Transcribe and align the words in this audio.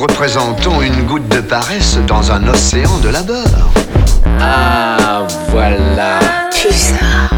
représentons 0.00 0.80
une 0.80 1.02
goutte 1.02 1.28
de 1.28 1.40
paresse 1.40 1.98
dans 2.06 2.32
un 2.32 2.48
océan 2.48 2.96
de 2.98 3.10
labeur. 3.10 3.70
Ah, 4.40 5.26
voilà. 5.50 6.18
Pulsar. 6.50 7.30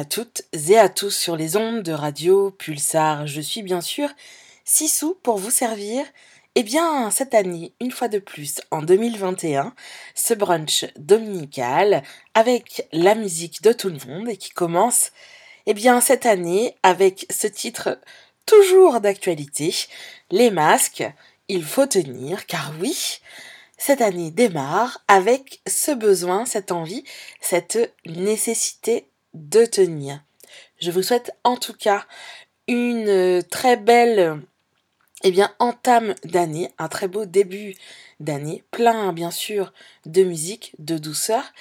À 0.00 0.06
toutes 0.06 0.44
et 0.70 0.78
à 0.78 0.88
tous 0.88 1.10
sur 1.10 1.36
les 1.36 1.58
ondes 1.58 1.82
de 1.82 1.92
radio 1.92 2.52
Pulsar. 2.52 3.26
Je 3.26 3.42
suis 3.42 3.62
bien 3.62 3.82
sûr 3.82 4.08
Sissou 4.64 5.18
pour 5.22 5.36
vous 5.36 5.50
servir. 5.50 6.06
Eh 6.54 6.62
bien, 6.62 7.10
cette 7.10 7.34
année, 7.34 7.74
une 7.82 7.90
fois 7.90 8.08
de 8.08 8.18
plus, 8.18 8.62
en 8.70 8.80
2021, 8.80 9.74
ce 10.14 10.32
brunch 10.32 10.86
dominical 10.96 12.02
avec 12.32 12.88
la 12.92 13.14
musique 13.14 13.60
de 13.60 13.74
tout 13.74 13.90
le 13.90 13.98
monde 14.08 14.30
et 14.30 14.38
qui 14.38 14.48
commence, 14.48 15.12
eh 15.66 15.74
bien, 15.74 16.00
cette 16.00 16.24
année 16.24 16.76
avec 16.82 17.26
ce 17.28 17.46
titre 17.46 18.00
toujours 18.46 19.02
d'actualité, 19.02 19.74
Les 20.30 20.50
masques, 20.50 21.04
il 21.48 21.62
faut 21.62 21.86
tenir, 21.86 22.46
car 22.46 22.72
oui, 22.80 23.20
cette 23.76 24.00
année 24.00 24.30
démarre 24.30 25.04
avec 25.08 25.60
ce 25.66 25.90
besoin, 25.90 26.46
cette 26.46 26.72
envie, 26.72 27.04
cette 27.42 27.94
nécessité 28.06 29.09
de 29.34 29.64
tenir. 29.64 30.22
Je 30.80 30.90
vous 30.90 31.02
souhaite 31.02 31.32
en 31.44 31.56
tout 31.56 31.74
cas 31.74 32.06
une 32.68 33.42
très 33.50 33.76
belle 33.76 34.40
eh 35.22 35.30
bien, 35.30 35.52
entame 35.58 36.14
d'année, 36.24 36.70
un 36.78 36.88
très 36.88 37.08
beau 37.08 37.26
début 37.26 37.74
d'année, 38.20 38.64
plein 38.70 39.12
bien 39.12 39.30
sûr 39.30 39.72
de 40.06 40.22
musique, 40.24 40.72
de 40.78 40.96
douceur 40.96 41.52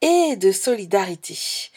et 0.00 0.36
de 0.36 0.50
solidarité. 0.50 1.70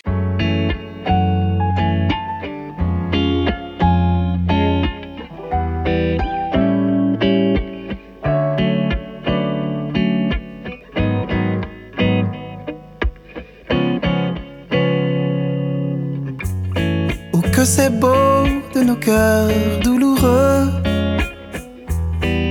C'est 17.68 18.00
beau 18.00 18.46
de 18.76 18.82
nos 18.82 18.96
cœurs 18.96 19.52
douloureux 19.84 20.68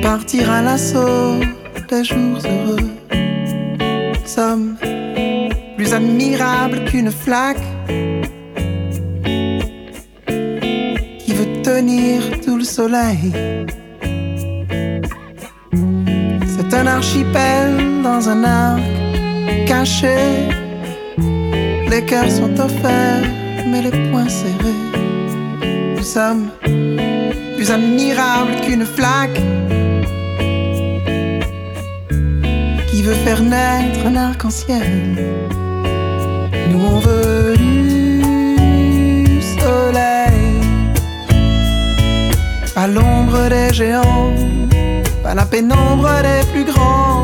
partir 0.02 0.50
à 0.50 0.60
l'assaut 0.60 1.40
des 1.88 2.04
jours 2.04 2.40
heureux. 2.44 2.90
Sommes 4.26 4.76
plus 5.76 5.90
admirables 5.94 6.84
qu'une 6.84 7.10
flaque 7.10 7.66
qui 11.22 11.32
veut 11.38 11.62
tenir 11.62 12.16
tout 12.44 12.58
le 12.58 12.64
soleil. 12.64 13.32
C'est 16.54 16.70
un 16.80 16.86
archipel 16.98 18.02
dans 18.02 18.28
un 18.28 18.44
arc 18.44 18.82
caché. 19.66 20.18
Les 21.90 22.04
cœurs 22.04 22.30
sont 22.30 22.54
offerts, 22.60 23.30
mais 23.70 23.80
les 23.80 24.10
poings 24.10 24.28
serrés 24.28 24.85
sommes 26.02 26.50
plus 27.56 27.70
admirables 27.70 28.60
qu'une 28.62 28.84
flaque 28.84 29.40
qui 32.88 33.02
veut 33.02 33.14
faire 33.24 33.42
naître 33.42 34.06
un 34.06 34.16
arc-en-ciel. 34.16 35.16
Nous 36.70 36.82
on 36.84 36.98
veut 36.98 37.56
du 37.56 39.40
soleil, 39.58 40.60
pas 42.74 42.86
l'ombre 42.86 43.48
des 43.48 43.72
géants, 43.72 44.34
pas 45.22 45.34
la 45.34 45.46
pénombre 45.46 46.10
des 46.22 46.46
plus 46.52 46.64
grands. 46.64 47.15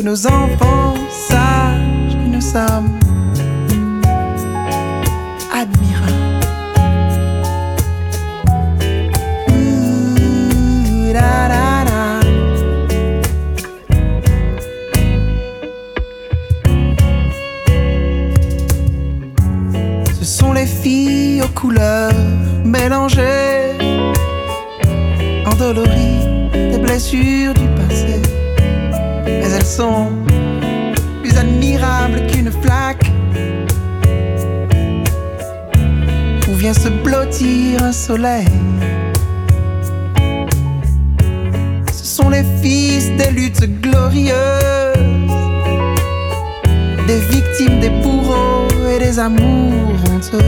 Que 0.00 0.06
nos 0.06 0.26
enfants 0.26 0.94
sachent 1.10 2.14
que 2.14 2.28
nous 2.28 2.40
sommes 2.40 2.98
admirables. 5.52 6.40
Ce 20.18 20.24
sont 20.24 20.52
les 20.54 20.66
filles 20.66 21.42
aux 21.42 21.60
couleurs 21.60 22.12
mélangées, 22.64 23.76
endolories 25.44 26.48
des 26.52 26.78
blessures 26.78 27.52
du 27.52 27.68
passé. 27.76 28.29
Elles 29.52 29.64
sont 29.64 30.08
plus 31.22 31.36
admirables 31.36 32.26
qu'une 32.28 32.52
flaque 32.62 33.10
où 36.48 36.54
vient 36.54 36.72
se 36.72 36.88
blottir 36.88 37.82
un 37.82 37.92
soleil? 37.92 38.46
Ce 41.92 42.04
sont 42.04 42.30
les 42.30 42.44
fils 42.62 43.10
des 43.16 43.30
luttes 43.32 43.80
glorieuses 43.80 44.70
des 47.10 47.20
victimes, 47.36 47.80
des 47.80 47.90
bourreaux 47.90 48.68
et 48.88 48.98
des 49.00 49.18
amours 49.18 49.98
honteux. 50.08 50.38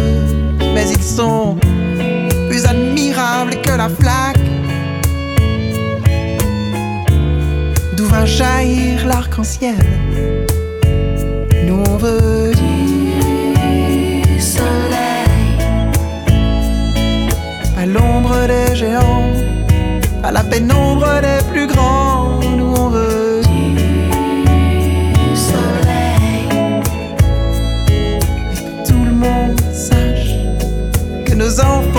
Mais 0.74 0.88
ils 0.88 1.02
sont 1.02 1.56
plus 2.48 2.64
admirables 2.64 3.56
que 3.62 3.72
la 3.76 3.88
flaque 3.88 4.31
va 8.12 8.26
jaillir 8.26 9.06
l'arc-en-ciel. 9.06 9.86
Nous 11.66 11.82
on 11.92 11.96
veut 11.96 12.52
du 12.52 14.40
soleil, 14.40 15.48
à 17.80 17.86
l'ombre 17.86 18.34
des 18.52 18.76
géants, 18.76 19.32
à 20.22 20.30
la 20.30 20.44
pénombre 20.44 21.12
des 21.28 21.42
plus 21.52 21.66
grands. 21.66 22.40
Nous 22.58 22.72
on 22.84 22.88
veut 22.96 23.40
du 23.50 25.36
soleil 25.50 26.48
tout 28.88 29.04
le 29.10 29.14
monde 29.24 29.60
sache 29.88 30.32
que 31.26 31.34
nos 31.34 31.54
enfants 31.60 31.91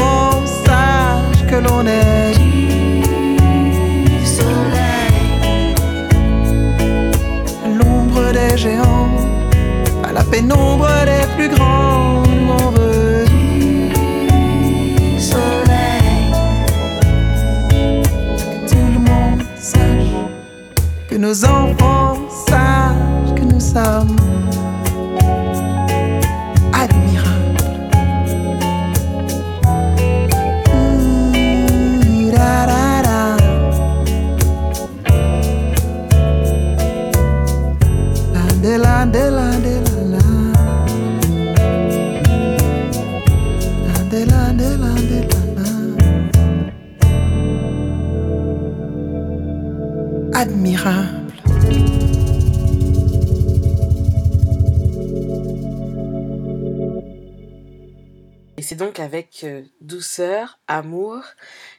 donc 58.84 59.00
avec 59.00 59.46
euh, 59.46 59.64
douceur, 59.80 60.60
amour 60.68 61.24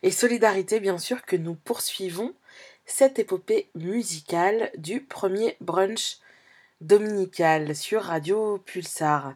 et 0.03 0.11
solidarité 0.11 0.81
bien 0.81 0.97
sûr 0.97 1.23
que 1.27 1.37
nous 1.37 1.55
poursuivons 1.55 2.33
cette 2.87 3.19
épopée 3.19 3.69
musicale 3.75 4.71
du 4.79 5.03
premier 5.03 5.59
brunch 5.61 6.17
dominical 6.81 7.77
sur 7.77 8.05
Radio 8.05 8.57
Pulsar. 8.65 9.35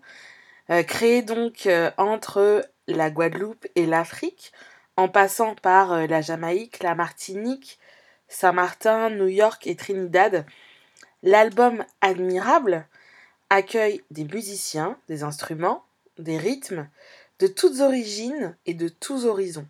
Euh, 0.71 0.83
créé 0.83 1.21
donc 1.21 1.67
euh, 1.67 1.91
entre 1.99 2.67
la 2.87 3.11
Guadeloupe 3.11 3.67
et 3.75 3.85
l'Afrique, 3.85 4.53
en 4.97 5.11
passant 5.11 5.55
par 5.55 6.07
la 6.07 6.23
Jamaïque, 6.23 6.83
la 6.83 6.95
Martinique, 6.95 7.79
Saint-Martin, 8.29 9.11
New 9.11 9.29
York 9.29 9.67
et 9.67 9.77
Trinidad, 9.77 10.47
l'album 11.23 11.85
Admirable 12.01 12.87
accueille 13.51 14.03
des 14.11 14.25
musiciens, 14.25 14.97
des 15.09 15.23
instruments, 15.23 15.85
des 16.19 16.39
rythmes, 16.39 16.89
de 17.39 17.47
toutes 17.47 17.81
origines 17.81 18.57
et 18.67 18.75
de 18.75 18.89
tous 18.89 19.25
horizons. 19.25 19.69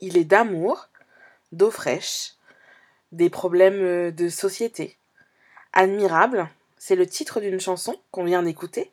Il 0.00 0.16
est 0.16 0.24
d'amour, 0.24 0.88
d'eau 1.52 1.70
fraîche, 1.70 2.34
des 3.12 3.30
problèmes 3.30 3.82
euh, 3.82 4.10
de 4.10 4.28
société. 4.28 4.96
Admirable, 5.72 6.48
c'est 6.78 6.96
le 6.96 7.06
titre 7.06 7.40
d'une 7.40 7.60
chanson 7.60 8.00
qu'on 8.10 8.24
vient 8.24 8.42
d'écouter, 8.42 8.92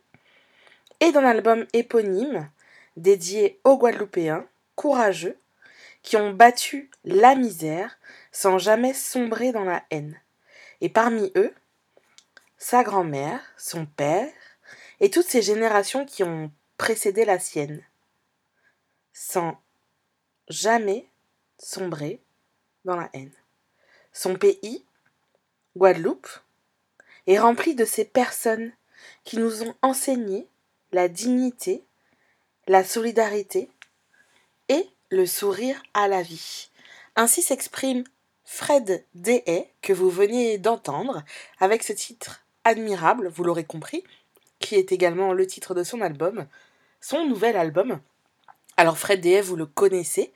et 1.00 1.12
d'un 1.12 1.26
album 1.26 1.66
éponyme 1.74 2.50
dédié 2.96 3.60
aux 3.64 3.78
Guadeloupéens 3.78 4.48
courageux 4.76 5.38
qui 6.02 6.18
ont 6.18 6.34
battu 6.34 6.90
la 7.04 7.36
misère 7.36 7.98
sans 8.32 8.58
jamais 8.58 8.94
sombrer 8.94 9.52
dans 9.52 9.64
la 9.64 9.84
haine. 9.92 10.20
Et 10.82 10.90
parmi 10.90 11.32
eux, 11.36 11.54
sa 12.58 12.84
grand-mère, 12.84 13.42
son 13.58 13.86
père 13.86 14.32
et 15.00 15.10
toutes 15.10 15.28
ces 15.28 15.42
générations 15.42 16.06
qui 16.06 16.24
ont 16.24 16.52
précédé 16.78 17.26
la 17.26 17.40
sienne, 17.40 17.84
sans 19.14 19.60
jamais 20.48 21.08
sombrer 21.58 22.22
dans 22.86 22.96
la 22.96 23.10
haine. 23.14 23.34
Son 24.14 24.36
pays, 24.36 24.86
Guadeloupe, 25.76 26.30
est 27.26 27.40
rempli 27.40 27.76
de 27.76 27.86
ces 27.86 28.06
personnes 28.06 28.72
qui 29.24 29.38
nous 29.38 29.64
ont 29.64 29.76
enseigné 29.82 30.48
la 30.92 31.08
dignité, 31.08 31.84
la 32.68 32.84
solidarité 32.84 33.70
et 34.70 34.90
le 35.10 35.26
sourire 35.26 35.82
à 35.94 36.08
la 36.08 36.22
vie. 36.22 36.70
Ainsi 37.16 37.42
s'exprime 37.42 38.04
Fred 38.46 39.04
Dehay, 39.14 39.70
que 39.82 39.94
vous 39.94 40.10
venez 40.10 40.58
d'entendre, 40.58 41.24
avec 41.60 41.84
ce 41.84 41.94
titre 41.94 42.46
admirable, 42.64 43.28
vous 43.28 43.44
l'aurez 43.44 43.66
compris, 43.66 44.04
qui 44.60 44.76
est 44.76 44.92
également 44.92 45.34
le 45.34 45.46
titre 45.46 45.74
de 45.74 45.84
son 45.84 46.02
album, 46.02 46.48
son 47.02 47.26
nouvel 47.26 47.56
album. 47.56 48.00
Alors 48.76 48.98
Fred 48.98 49.22
Dehay, 49.22 49.42
vous 49.42 49.56
le 49.56 49.66
connaissez, 49.66 50.32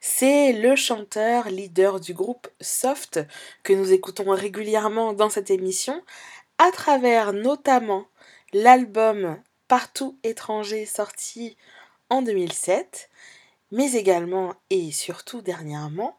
c'est 0.00 0.52
le 0.52 0.76
chanteur 0.76 1.48
leader 1.48 2.00
du 2.00 2.14
groupe 2.14 2.48
Soft 2.60 3.20
que 3.62 3.72
nous 3.72 3.92
écoutons 3.92 4.30
régulièrement 4.30 5.12
dans 5.12 5.30
cette 5.30 5.50
émission, 5.50 6.02
à 6.58 6.70
travers 6.70 7.32
notamment 7.32 8.06
l'album 8.52 9.38
Partout 9.68 10.18
étranger 10.22 10.84
sorti 10.84 11.56
en 12.10 12.20
2007, 12.20 13.08
mais 13.70 13.92
également 13.92 14.54
et 14.68 14.92
surtout 14.92 15.40
dernièrement 15.40 16.18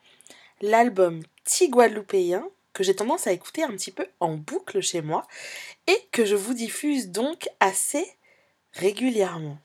l'album 0.60 1.22
Tiguadeloupéen 1.44 2.48
que 2.74 2.84
j'ai 2.84 2.96
tendance 2.96 3.28
à 3.28 3.32
écouter 3.32 3.62
un 3.62 3.70
petit 3.72 3.92
peu 3.92 4.08
en 4.20 4.38
boucle 4.38 4.82
chez 4.82 5.02
moi 5.02 5.28
et 5.86 5.98
que 6.12 6.26
je 6.26 6.36
vous 6.36 6.56
diffuse 6.56 7.10
donc 7.10 7.48
assez 7.60 8.18
régulièrement. 8.72 9.60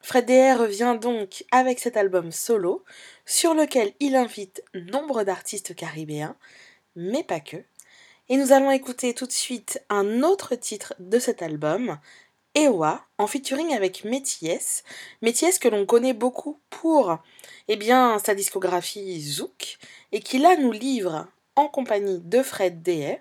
Fred 0.00 0.26
Deher 0.26 0.54
revient 0.54 0.96
donc 1.00 1.44
avec 1.50 1.80
cet 1.80 1.96
album 1.96 2.32
solo 2.32 2.84
sur 3.26 3.54
lequel 3.54 3.92
il 4.00 4.16
invite 4.16 4.62
nombre 4.74 5.24
d'artistes 5.24 5.74
caribéens, 5.74 6.36
mais 6.96 7.24
pas 7.24 7.40
que. 7.40 7.56
Et 8.28 8.36
nous 8.36 8.52
allons 8.52 8.70
écouter 8.70 9.14
tout 9.14 9.26
de 9.26 9.32
suite 9.32 9.82
un 9.88 10.22
autre 10.22 10.54
titre 10.54 10.94
de 10.98 11.18
cet 11.18 11.42
album, 11.42 11.98
Ewa, 12.54 13.04
en 13.18 13.26
featuring 13.26 13.74
avec 13.74 14.04
Métiès. 14.04 14.84
Métiès 15.22 15.58
que 15.58 15.68
l'on 15.68 15.86
connaît 15.86 16.12
beaucoup 16.12 16.60
pour 16.70 17.18
eh 17.68 17.76
bien, 17.76 18.18
sa 18.18 18.34
discographie 18.34 19.20
Zouk, 19.20 19.78
et 20.12 20.20
qui 20.20 20.38
là 20.38 20.56
nous 20.56 20.72
livre, 20.72 21.26
en 21.56 21.68
compagnie 21.68 22.20
de 22.20 22.42
Fred 22.42 22.82
Dehay, 22.82 23.20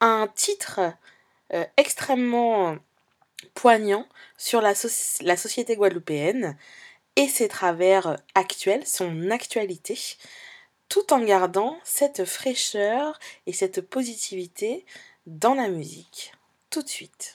un 0.00 0.28
titre 0.34 0.80
euh, 1.52 1.64
extrêmement 1.76 2.76
poignant 3.54 4.06
sur 4.36 4.60
la, 4.60 4.74
société 4.74 5.76
guadeloupéenne 5.76 6.56
et 7.16 7.28
ses 7.28 7.48
travers 7.48 8.16
actuels, 8.34 8.86
son 8.86 9.30
actualité, 9.30 9.98
tout 10.88 11.12
en 11.12 11.20
gardant 11.20 11.78
cette 11.84 12.24
fraîcheur 12.24 13.18
et 13.46 13.52
cette 13.52 13.80
positivité 13.80 14.84
dans 15.26 15.54
la 15.54 15.68
musique. 15.68 16.32
Tout 16.70 16.82
de 16.82 16.88
suite. 16.88 17.34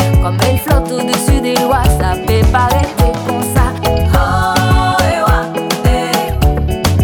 comme 0.21 0.37
il 0.51 0.59
flotte 0.59 0.91
au-dessus 0.91 1.41
des 1.41 1.55
lois, 1.55 1.83
ça 1.99 2.15
peut 2.25 2.45
paraître 2.51 2.95
comme 3.27 3.41
ça. 3.41 3.73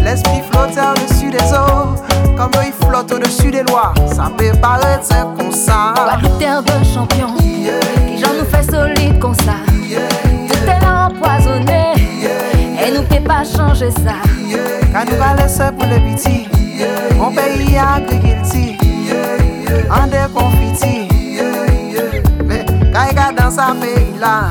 L'esprit 0.02 0.42
flotteur 0.50 0.94
dessus 0.94 1.30
des 1.30 1.52
eaux, 1.52 1.96
comme 2.36 2.50
il 2.64 2.72
flotte 2.72 3.12
au-dessus 3.12 3.50
des 3.50 3.62
lois, 3.64 3.92
ça 4.06 4.30
peut 4.36 4.52
paraître 4.60 5.08
comme 5.36 5.52
ça. 5.52 5.94
terre 6.38 6.62
de 6.62 6.84
champion, 6.84 7.34
qui 7.38 7.68
j'en 8.18 8.34
nous 8.34 8.44
fait 8.44 8.70
solide 8.70 9.18
comme 9.18 9.34
ça. 9.34 9.56
Tout 9.66 10.70
est 10.70 10.86
empoisonné, 10.86 11.94
et 12.82 12.90
nous 12.92 13.02
peut 13.02 13.22
pas 13.24 13.42
changer 13.44 13.90
ça. 13.90 14.14
Quand 14.92 15.04
nous 15.10 15.18
va 15.18 15.34
laisser 15.34 15.70
pour 15.76 15.86
les 15.86 16.00
petits. 16.00 16.48
Mon 17.16 17.32
pays 17.32 17.76
agricole, 17.76 18.28
en 19.90 20.06
des 20.06 20.32
confitis. 20.32 21.17
Mais 23.48 23.54
quand 23.54 23.64
dans 23.64 23.68
sa 23.68 23.74
pays 23.74 24.14
là. 24.20 24.50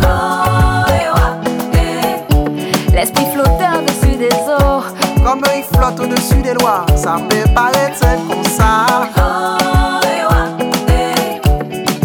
L'esprit 2.93 3.25
flotteur 3.33 3.81
dessus 3.85 4.15
des 4.17 4.29
eaux. 4.29 4.81
Comme 5.23 5.41
il 5.55 5.63
flotte 5.63 5.99
au-dessus 5.99 6.41
des 6.41 6.53
lois, 6.53 6.85
ça 6.95 7.17
peut 7.29 7.51
paraître 7.53 7.99
comme 8.27 8.43
ça. 8.43 8.85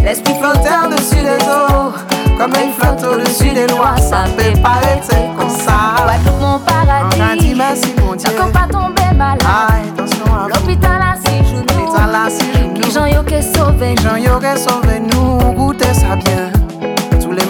L'esprit 0.02 0.34
flotteur 0.34 0.88
dessus 0.90 1.22
des 1.22 1.42
eaux. 1.46 1.92
Comme 2.36 2.52
il 2.62 2.72
flotte 2.72 3.04
au-dessus 3.04 3.54
des 3.54 3.68
lois, 3.68 3.96
ça 3.96 4.24
peut 4.36 4.60
paraître 4.60 5.08
comme 5.38 5.48
ça. 5.48 5.94
Guadeloupe, 6.04 6.40
mon 6.40 6.58
paradis. 6.58 7.16
On 7.18 7.22
a 7.22 7.36
dit 7.36 7.54
merci, 7.54 7.94
mon 8.04 8.14
Dieu. 8.14 8.30
pas 8.52 8.66
tomber 8.70 9.16
malade. 9.16 9.38
L'hôpital 10.48 11.00
a 11.00 11.14
six 11.16 11.48
genoux. 11.48 12.80
Qui 12.80 12.90
j'en 12.90 13.06
yo 13.06 13.22
que 13.22 13.40
sauvé 13.40 13.94
J'en 14.02 14.16
yo 14.16 14.38
que 14.38 14.58
sauvé 14.58 15.00
nous. 15.00 15.52
Goûtez 15.54 15.94
ça 15.94 16.16
bien. 16.16 16.51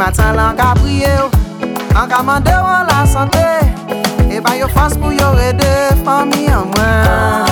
Tous 0.02 0.20
les 0.20 0.24
matins, 0.24 0.32
l'en 0.32 0.56
qu'a 0.56 0.74
prié. 0.80 1.06
En 1.94 2.08
qu'a 2.08 2.22
mandé 2.22 2.50
la 2.50 3.06
santé. 3.06 3.38
Et 4.30 4.40
bah 4.40 4.56
yo 4.58 4.66
fasse 4.68 4.96
pour 4.96 5.12
yo 5.12 5.38
aider 5.38 5.94
famille 6.04 6.48
en 6.48 6.64
moins. 6.64 7.44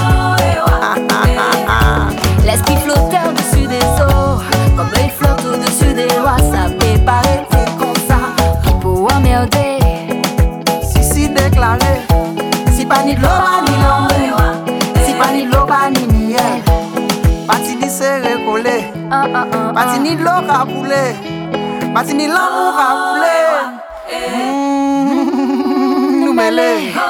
L'esprit 2.45 2.76
flotteur 2.76 3.33
dessus 3.37 3.66
des 3.69 3.85
eaux. 4.02 4.40
Comme 4.76 4.90
il 4.97 5.11
flotte 5.11 5.45
au-dessus 5.45 5.95
des 5.95 6.09
lois, 6.19 6.38
ça 6.38 6.69
peut 6.71 6.99
paraître 7.04 7.57
comme 7.78 7.95
ça. 8.09 8.19
Il 8.66 8.78
peut 8.80 9.14
emmerder. 9.14 9.78
Si 10.83 11.04
si 11.04 11.28
déclaré. 11.28 12.00
Si 12.73 12.85
pas 12.85 13.02
ni 13.04 13.14
de 13.14 13.21
l'eau, 13.21 13.28
ni 13.69 13.76
l'eau. 13.76 14.75
Si 15.07 15.12
pas 15.12 15.33
ni 15.33 15.47
de 15.47 15.52
l'eau, 15.52 15.66
pas 15.66 15.90
ni 15.90 16.07
miel. 16.07 16.62
Pati 17.47 17.76
ni 17.76 17.88
serré 17.88 18.42
collé. 18.45 18.90
Pati 19.75 20.00
ni 20.00 20.16
de 20.16 20.25
l'eau 20.25 20.30
à 20.49 20.64
mêlés. 26.33 26.93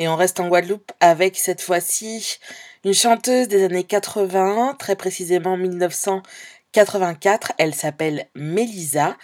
Et 0.00 0.06
on 0.08 0.16
reste 0.16 0.40
en 0.40 0.48
Guadeloupe 0.48 0.92
avec 1.00 1.36
cette 1.36 1.62
fois-ci 1.62 2.38
une 2.84 2.94
chanteuse 2.94 3.48
des 3.48 3.64
années 3.64 3.84
80, 3.84 4.76
très 4.78 4.94
précisément 4.94 5.56
1984. 5.56 7.52
Elle 7.58 7.74
s'appelle 7.74 8.28
Mélisa. 8.36 9.16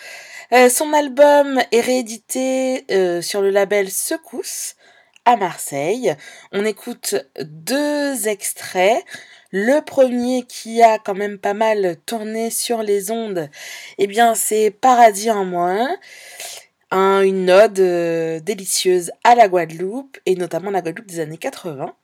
Euh, 0.52 0.70
son 0.70 0.92
album 0.92 1.60
est 1.72 1.80
réédité 1.80 2.84
euh, 2.90 3.22
sur 3.22 3.40
le 3.40 3.50
label 3.50 3.90
Secousse 3.90 4.74
à 5.24 5.36
Marseille. 5.36 6.14
On 6.52 6.64
écoute 6.64 7.14
deux 7.40 8.28
extraits. 8.28 9.04
Le 9.56 9.82
premier 9.82 10.42
qui 10.42 10.82
a 10.82 10.98
quand 10.98 11.14
même 11.14 11.38
pas 11.38 11.54
mal 11.54 11.96
tourné 12.06 12.50
sur 12.50 12.82
les 12.82 13.12
ondes, 13.12 13.48
eh 13.98 14.08
bien 14.08 14.34
c'est 14.34 14.72
Paradis 14.72 15.30
en 15.30 15.44
moins 15.44 15.96
une 16.90 17.48
ode 17.52 17.78
euh, 17.78 18.40
délicieuse 18.40 19.12
à 19.22 19.36
la 19.36 19.46
Guadeloupe, 19.46 20.18
et 20.26 20.34
notamment 20.34 20.72
la 20.72 20.80
Guadeloupe 20.80 21.06
des 21.06 21.20
années 21.20 21.38
80. 21.38 21.94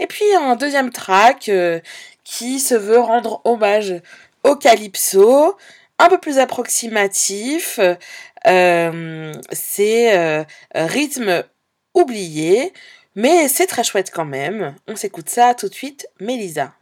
Et 0.00 0.06
puis 0.06 0.26
un 0.38 0.54
deuxième 0.54 0.90
track 0.90 1.48
euh, 1.48 1.80
qui 2.24 2.60
se 2.60 2.74
veut 2.74 3.00
rendre 3.00 3.40
hommage 3.46 3.94
au 4.44 4.54
calypso, 4.54 5.56
un 5.98 6.08
peu 6.10 6.18
plus 6.18 6.38
approximatif. 6.38 7.80
Euh, 8.46 9.32
c'est 9.50 10.46
rythme 10.74 11.42
oublié, 11.94 12.74
mais 13.16 13.48
c'est 13.48 13.66
très 13.66 13.82
chouette 13.82 14.12
quand 14.14 14.24
même. 14.24 14.76
On 14.86 14.94
s'écoute 14.94 15.28
ça 15.28 15.54
tout 15.54 15.68
de 15.68 15.74
suite, 15.74 16.06
Mélisa. 16.20 16.74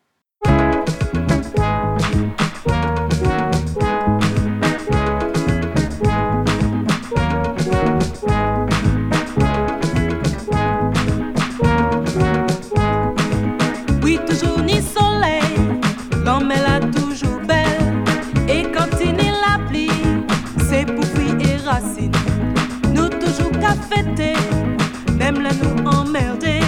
Là 25.44 25.50
nous 25.62 25.90
emmerder, 25.90 26.60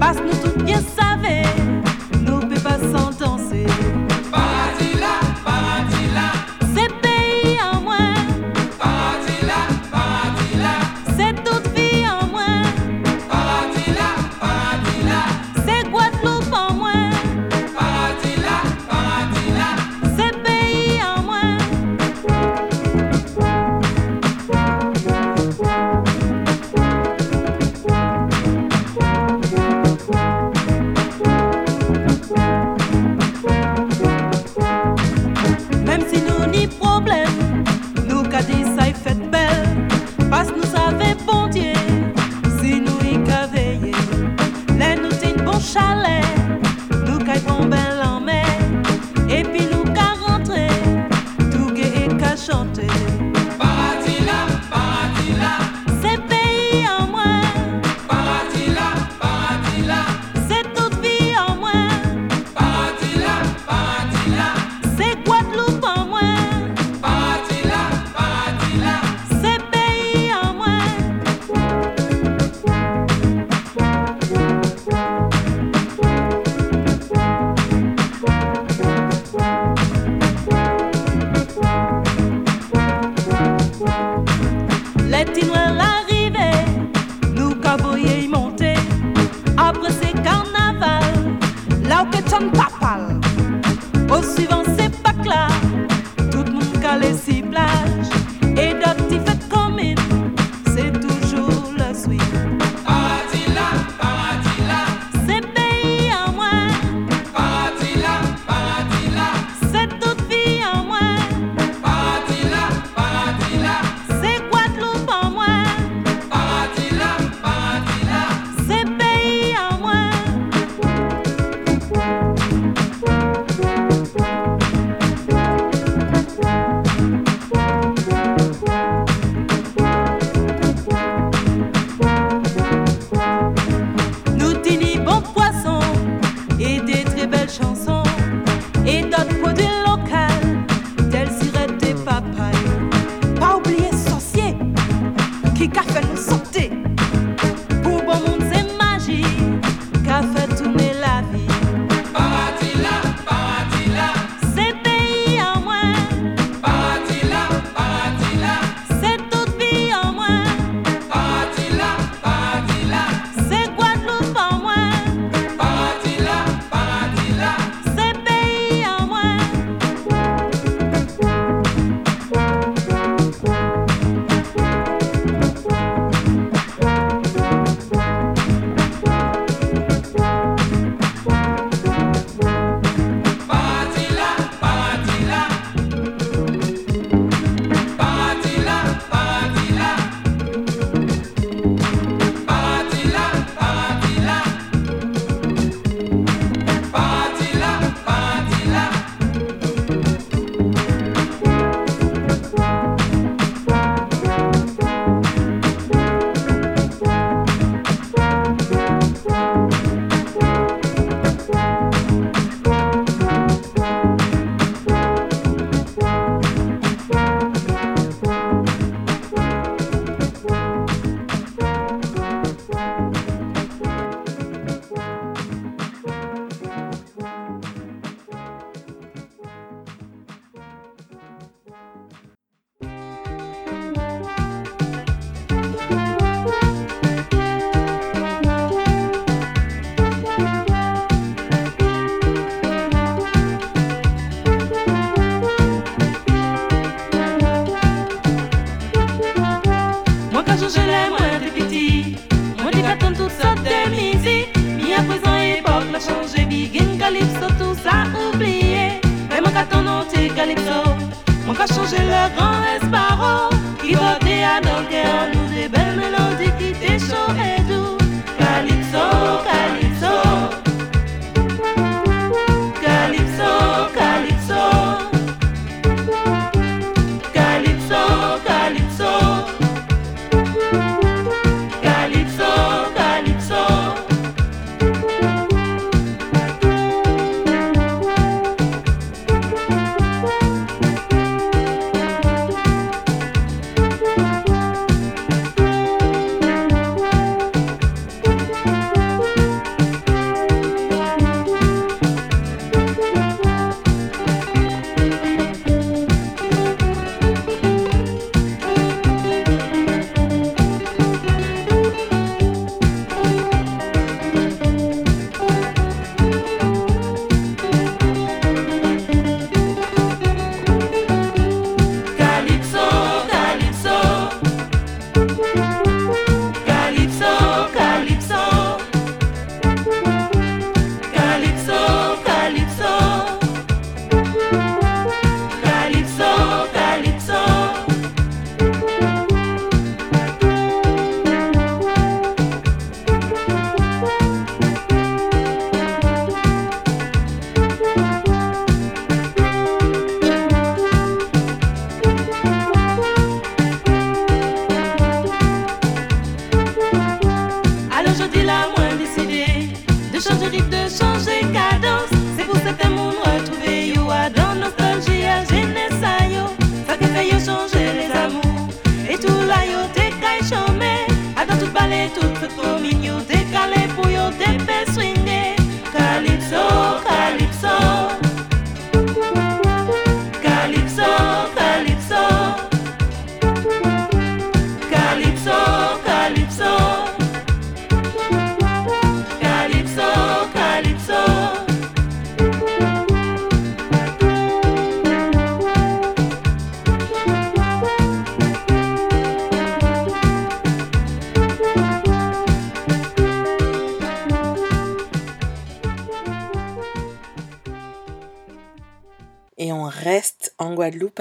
parce 0.00 0.18
nous 0.18 0.34
tout 0.42 0.58
bien 0.64 0.80
savons, 0.96 1.21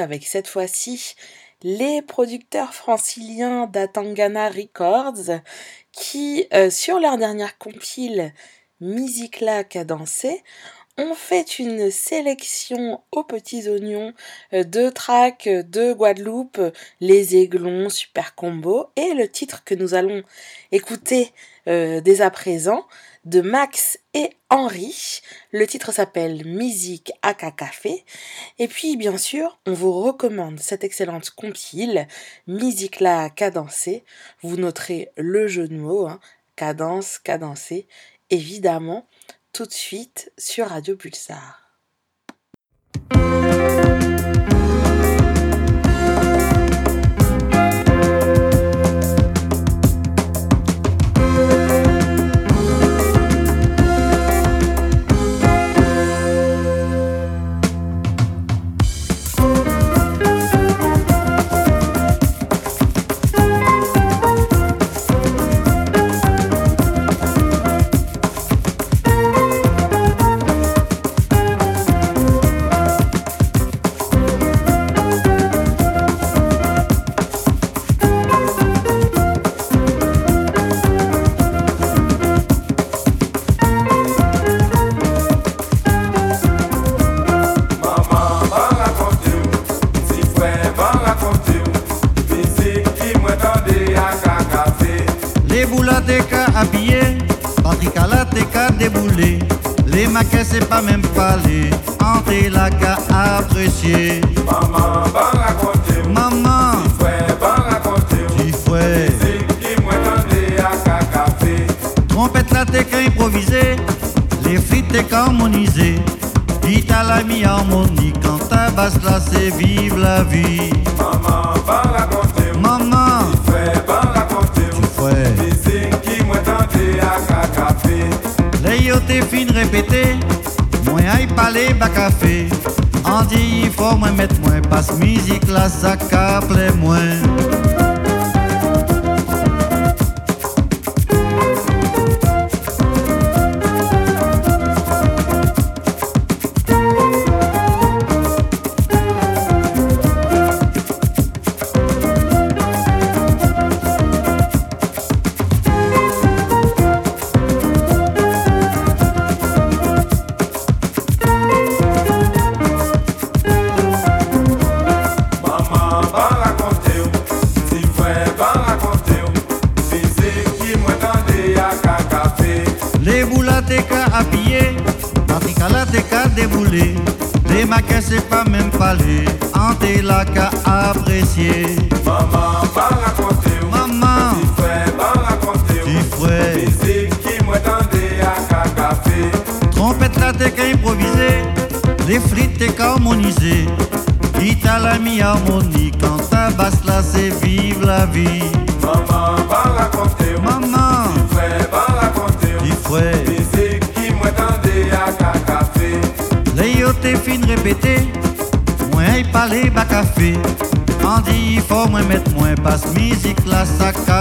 avec 0.02 0.26
cette 0.26 0.48
fois-ci 0.48 1.16
les 1.64 2.02
producteurs 2.02 2.74
franciliens 2.74 3.68
d'Atangana 3.68 4.50
Records 4.50 5.42
qui, 5.92 6.48
euh, 6.54 6.70
sur 6.70 7.00
leur 7.00 7.18
dernière 7.18 7.58
compile 7.58 8.34
Musicla 8.80 9.64
Cadencé, 9.64 10.44
ont 10.98 11.14
fait 11.14 11.60
une 11.60 11.90
sélection 11.90 13.02
aux 13.12 13.24
petits 13.24 13.70
oignons 13.70 14.14
euh, 14.54 14.64
de 14.64 14.90
tracks 14.90 15.48
de 15.48 15.94
Guadeloupe, 15.94 16.60
Les 17.00 17.36
Aiglons, 17.36 17.90
Super 17.90 18.36
Combo, 18.36 18.88
et 18.96 19.14
le 19.14 19.30
titre 19.30 19.64
que 19.64 19.76
nous 19.76 19.94
allons 19.94 20.24
écouter 20.72 21.32
euh, 21.68 22.02
dès 22.02 22.22
à 22.22 22.30
présent, 22.30 22.86
de 23.26 23.42
Max 23.42 24.00
et 24.14 24.32
Henri. 24.50 25.22
Le 25.52 25.66
titre 25.68 25.92
s'appelle 25.92 26.46
Musique 26.46 27.12
à 27.22 27.34
Café. 27.34 28.06
Et 28.60 28.68
puis, 28.68 28.98
bien 28.98 29.18
sûr, 29.18 29.60
on 29.66 29.74
vous 29.74 29.94
recommande 30.02 30.60
cette 30.60 30.84
excellente 30.84 31.30
compile, 31.32 32.08
Musique 32.48 33.00
là 33.00 33.30
cadencée. 33.30 34.04
Vous 34.42 34.58
noterez 34.58 35.10
le 35.18 35.48
jeu 35.48 35.68
de 35.68 35.76
mots, 35.76 36.08
hein, 36.08 36.20
cadence, 36.56 37.18
cadencée, 37.20 37.88
évidemment, 38.30 39.08
tout 39.54 39.66
de 39.66 39.74
suite 39.74 40.32
sur 40.38 40.68
Radio 40.68 40.96
Pulsar. 40.96 41.62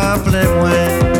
Ça 0.00 0.16
câble 0.24 1.19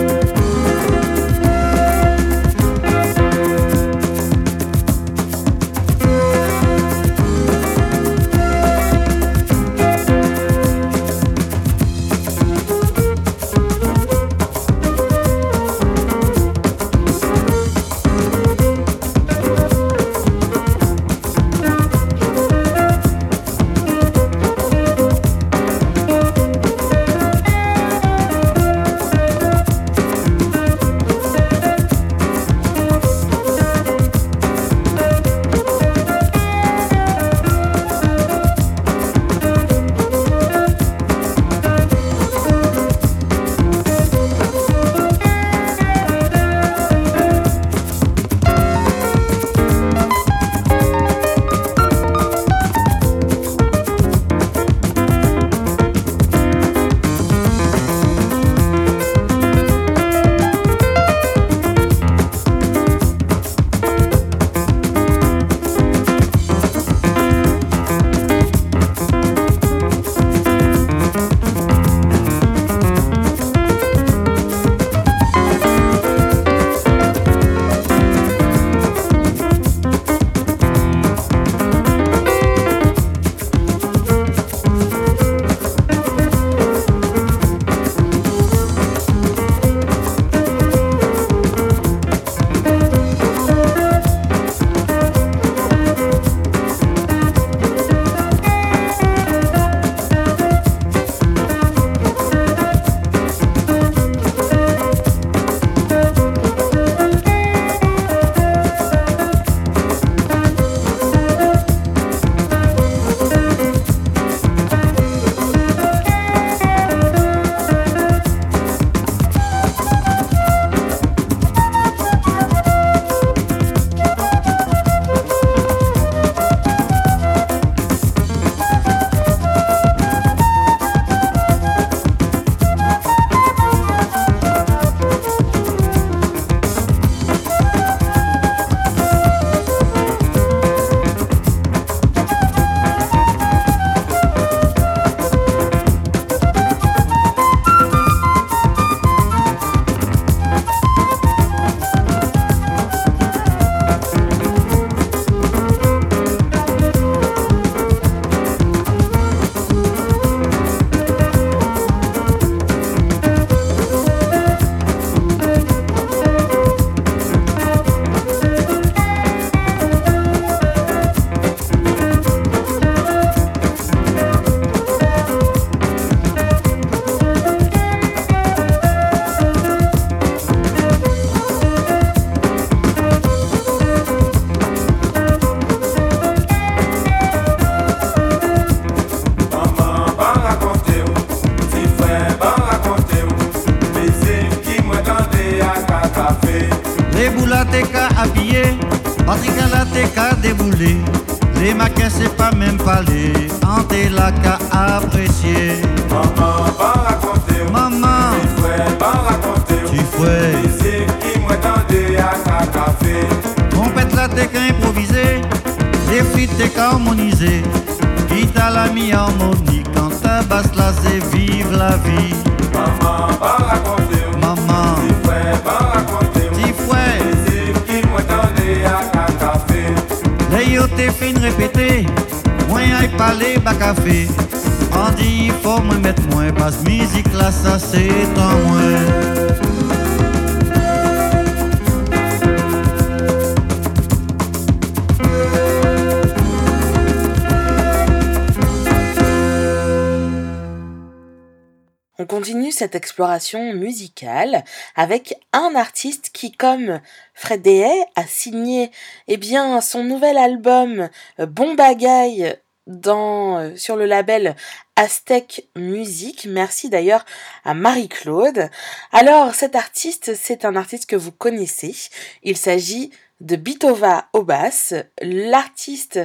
exploration 252.95 253.73
musicale 253.75 254.65
avec 254.97 255.35
un 255.53 255.75
artiste 255.75 256.31
qui, 256.33 256.53
comme 256.53 257.01
Fred 257.35 257.63
Dehay, 257.63 258.05
a 258.17 258.27
signé 258.27 258.91
eh 259.29 259.37
bien, 259.37 259.81
son 259.81 260.05
nouvel 260.05 260.37
album 260.37 261.09
euh, 261.39 261.47
Bon 261.47 261.75
Bagaille 261.75 262.57
dans, 262.87 263.59
euh, 263.59 263.77
sur 263.77 263.97
le 263.97 264.05
label 264.05 264.57
Aztec 264.97 265.69
Music. 265.77 266.47
Merci 266.49 266.91
d'ailleurs 266.91 267.25
à 267.65 267.75
Marie-Claude. 267.75 268.69
Alors, 269.13 269.55
cet 269.55 269.77
artiste, 269.77 270.35
c'est 270.35 270.65
un 270.65 270.77
artiste 270.77 271.07
que 271.07 271.17
vous 271.17 271.33
connaissez. 271.33 271.95
Il 272.43 272.57
s'agit 272.57 273.11
de 273.41 273.57
Bitova 273.57 274.29
Obas, 274.33 274.93
l'artiste 275.23 276.21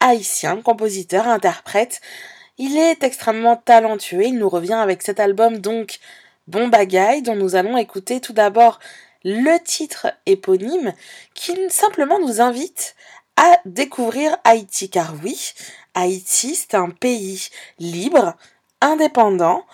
haïtien, 0.00 0.60
compositeur, 0.62 1.28
interprète. 1.28 2.00
Il 2.58 2.78
est 2.78 3.02
extrêmement 3.02 3.56
talentueux. 3.56 4.24
Il 4.24 4.38
nous 4.38 4.48
revient 4.48 4.74
avec 4.74 5.02
cet 5.02 5.20
album 5.20 5.58
donc 5.58 5.98
Bon 6.46 6.68
Bagaille 6.68 7.20
dont 7.20 7.36
nous 7.36 7.54
allons 7.54 7.76
écouter 7.76 8.20
tout 8.20 8.32
d'abord 8.32 8.78
le 9.24 9.58
titre 9.62 10.06
éponyme 10.24 10.94
qui 11.34 11.54
simplement 11.68 12.18
nous 12.18 12.40
invite 12.40 12.94
à 13.36 13.60
découvrir 13.66 14.38
Haïti. 14.44 14.88
Car 14.88 15.14
oui, 15.22 15.52
Haïti 15.94 16.54
c'est 16.54 16.74
un 16.74 16.88
pays 16.88 17.48
libre, 17.78 18.34
indépendant, 18.80 19.66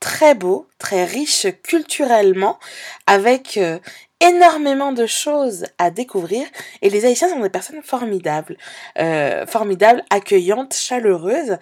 très 0.00 0.34
beau, 0.34 0.68
très 0.78 1.04
riche 1.04 1.46
culturellement 1.62 2.58
avec 3.06 3.56
euh, 3.56 3.78
énormément 4.20 4.92
de 4.92 5.06
choses 5.06 5.66
à 5.78 5.90
découvrir. 5.90 6.46
Et 6.82 6.90
les 6.90 7.04
Haïtiens 7.04 7.28
sont 7.28 7.40
des 7.40 7.50
personnes 7.50 7.82
formidables, 7.82 8.56
euh, 8.98 9.46
formidables, 9.46 10.02
accueillantes, 10.10 10.74
chaleureuses 10.74 11.58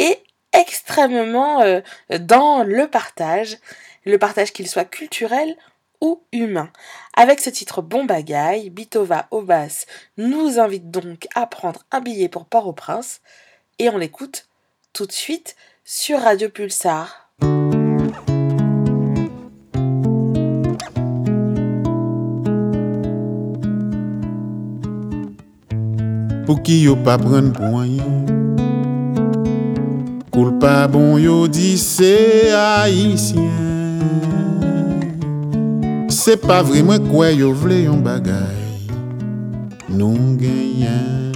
et 0.00 0.18
extrêmement 0.52 1.60
euh, 1.60 1.80
dans 2.18 2.64
le 2.64 2.88
partage, 2.88 3.58
le 4.04 4.18
partage 4.18 4.52
qu'il 4.52 4.66
soit 4.66 4.86
culturel 4.86 5.54
ou 6.00 6.22
humain. 6.32 6.70
Avec 7.14 7.40
ce 7.40 7.50
titre 7.50 7.82
Bon 7.82 8.04
Bagaille, 8.04 8.70
Bitova 8.70 9.28
Obas 9.30 9.84
nous 10.16 10.58
invite 10.58 10.90
donc 10.90 11.28
à 11.34 11.46
prendre 11.46 11.84
un 11.92 12.00
billet 12.00 12.30
pour 12.30 12.46
Port-au-Prince 12.46 13.20
et 13.78 13.90
on 13.90 13.98
l'écoute 13.98 14.48
tout 14.94 15.06
de 15.06 15.12
suite 15.12 15.54
sur 15.84 16.20
Radio 16.20 16.48
Pulsar. 16.48 17.28
Pou 26.50 26.58
ki 26.66 26.80
yo? 26.82 26.98
Koul 30.30 30.52
pa 30.62 30.86
bon 30.86 31.18
yo 31.18 31.48
di 31.50 31.74
se 31.78 32.14
haisyen 32.54 33.70
Se 36.10 36.36
pa 36.38 36.60
vre 36.62 36.84
mwen 36.86 37.02
kwe 37.08 37.32
yo 37.40 37.48
vle 37.56 37.80
yon 37.86 38.04
bagay. 38.04 38.86
Nou 39.90 40.14
genyen. 40.38 41.32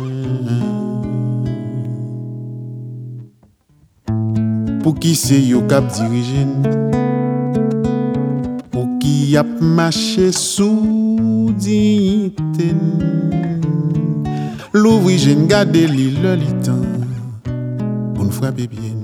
Pou 4.85 4.95
ki 5.01 5.17
se 5.19 5.41
yo 5.43 5.65
kap 5.71 5.91
dirijen. 5.97 6.55
Pou 8.71 8.87
ki 9.03 9.35
ap 9.41 9.51
mache 9.75 10.31
sou 10.37 11.51
diniten 11.59 12.83
Louvri 14.75 15.19
jen 15.19 15.49
gade 15.51 15.87
li 15.91 16.13
lolitan 16.21 16.94
li 18.25 18.31
tan 18.31 18.31
Pou 18.31 18.31
n'frape 18.31 18.67
bien 18.69 18.97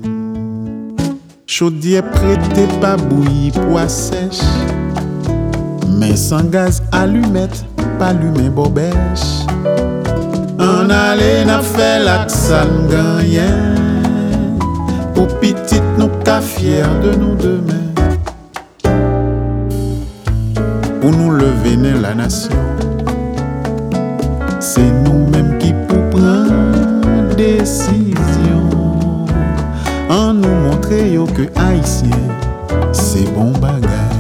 Chaudie 1.47 2.01
prete 2.03 2.67
pa 2.81 2.97
bouilli 2.97 3.51
poa 3.53 3.89
sèche. 3.89 4.45
Men 5.99 6.17
san 6.17 6.51
gaz 6.51 6.81
allumet 6.93 7.65
Pa 7.99 8.13
lumen 8.13 8.51
bobèche. 8.55 9.47
An 10.59 10.91
ale 10.91 11.45
na 11.45 11.61
fè 11.61 11.99
lak 12.05 12.31
sal 12.31 12.71
ganyen 12.89 13.77
Pou 15.15 15.27
pitit 15.41 15.83
nou 15.99 16.09
ka 16.25 16.41
fier 16.41 16.89
de 17.03 17.17
nou 17.19 17.37
demen 17.41 17.91
Pou 21.01 21.11
nou 21.11 21.37
levene 21.37 21.97
la 22.01 22.15
nasyon 22.15 22.69
Se 24.61 24.85
nou 25.03 25.27
menm 25.33 25.59
ki 25.61 25.75
pou 25.89 26.01
pran 26.13 26.49
desisyon 27.37 28.10
ke 31.41 31.49
haisyen 31.57 32.29
Se 32.93 33.25
bon 33.33 33.53
bagay 33.61 34.20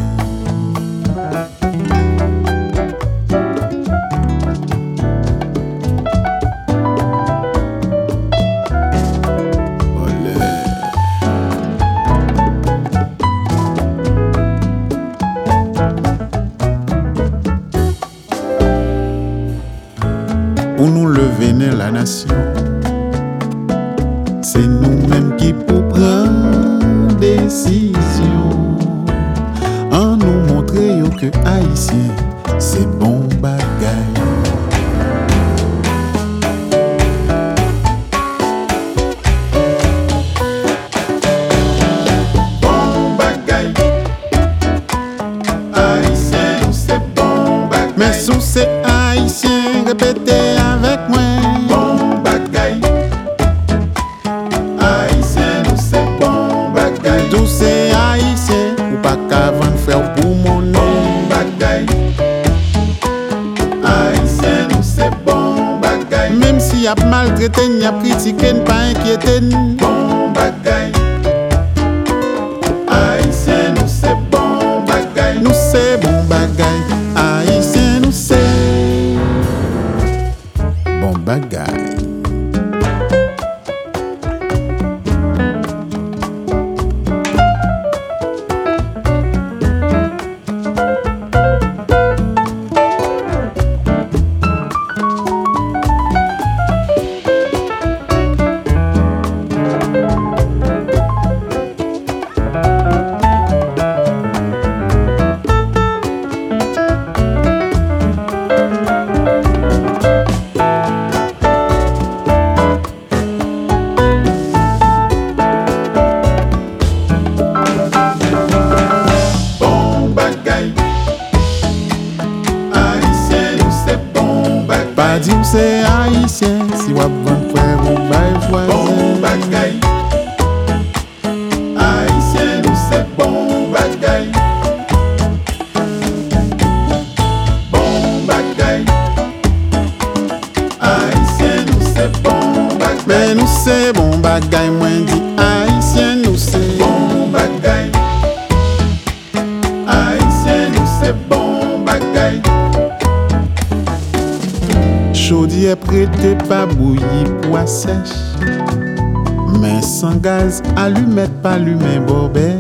gaz, 160.51 160.63
allumette 160.77 161.43
pas 161.43 161.53
allumé 161.53 161.99
bobèche. 162.07 162.57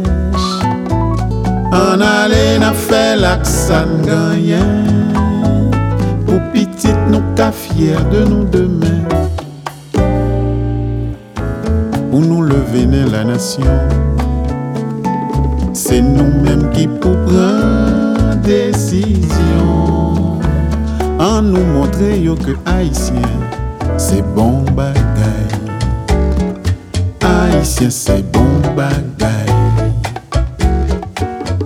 En 1.73 2.01
allé 2.01 2.59
n'a 2.59 2.73
fait 2.73 3.17
l'accent 3.17 3.87
gagnant 4.05 5.65
Pour 6.27 6.41
petite 6.53 6.99
nous 7.09 7.23
ka 7.37 7.53
fier 7.53 7.99
de 8.11 8.25
nous 8.25 8.45
demain. 8.45 9.05
Pour 12.11 12.21
nous 12.21 12.43
lever 12.43 12.87
la 13.11 13.25
nation. 13.25 13.63
C'est 15.73 16.03
nous-mêmes 16.03 16.71
qui 16.71 16.87
pour 16.87 17.17
prendre 17.25 18.37
décision. 18.43 20.39
En 21.19 21.43
nous 21.43 21.65
montrer 21.65 22.19
yo 22.21 22.35
que 22.35 22.53
haïtien 22.67 23.23
c'est 23.99 24.23
bon 24.35 24.65
bagay 24.75 25.30
haïtien 27.61 27.91
c'est 27.91 28.23
bon 28.23 28.61
bagay 28.75 29.27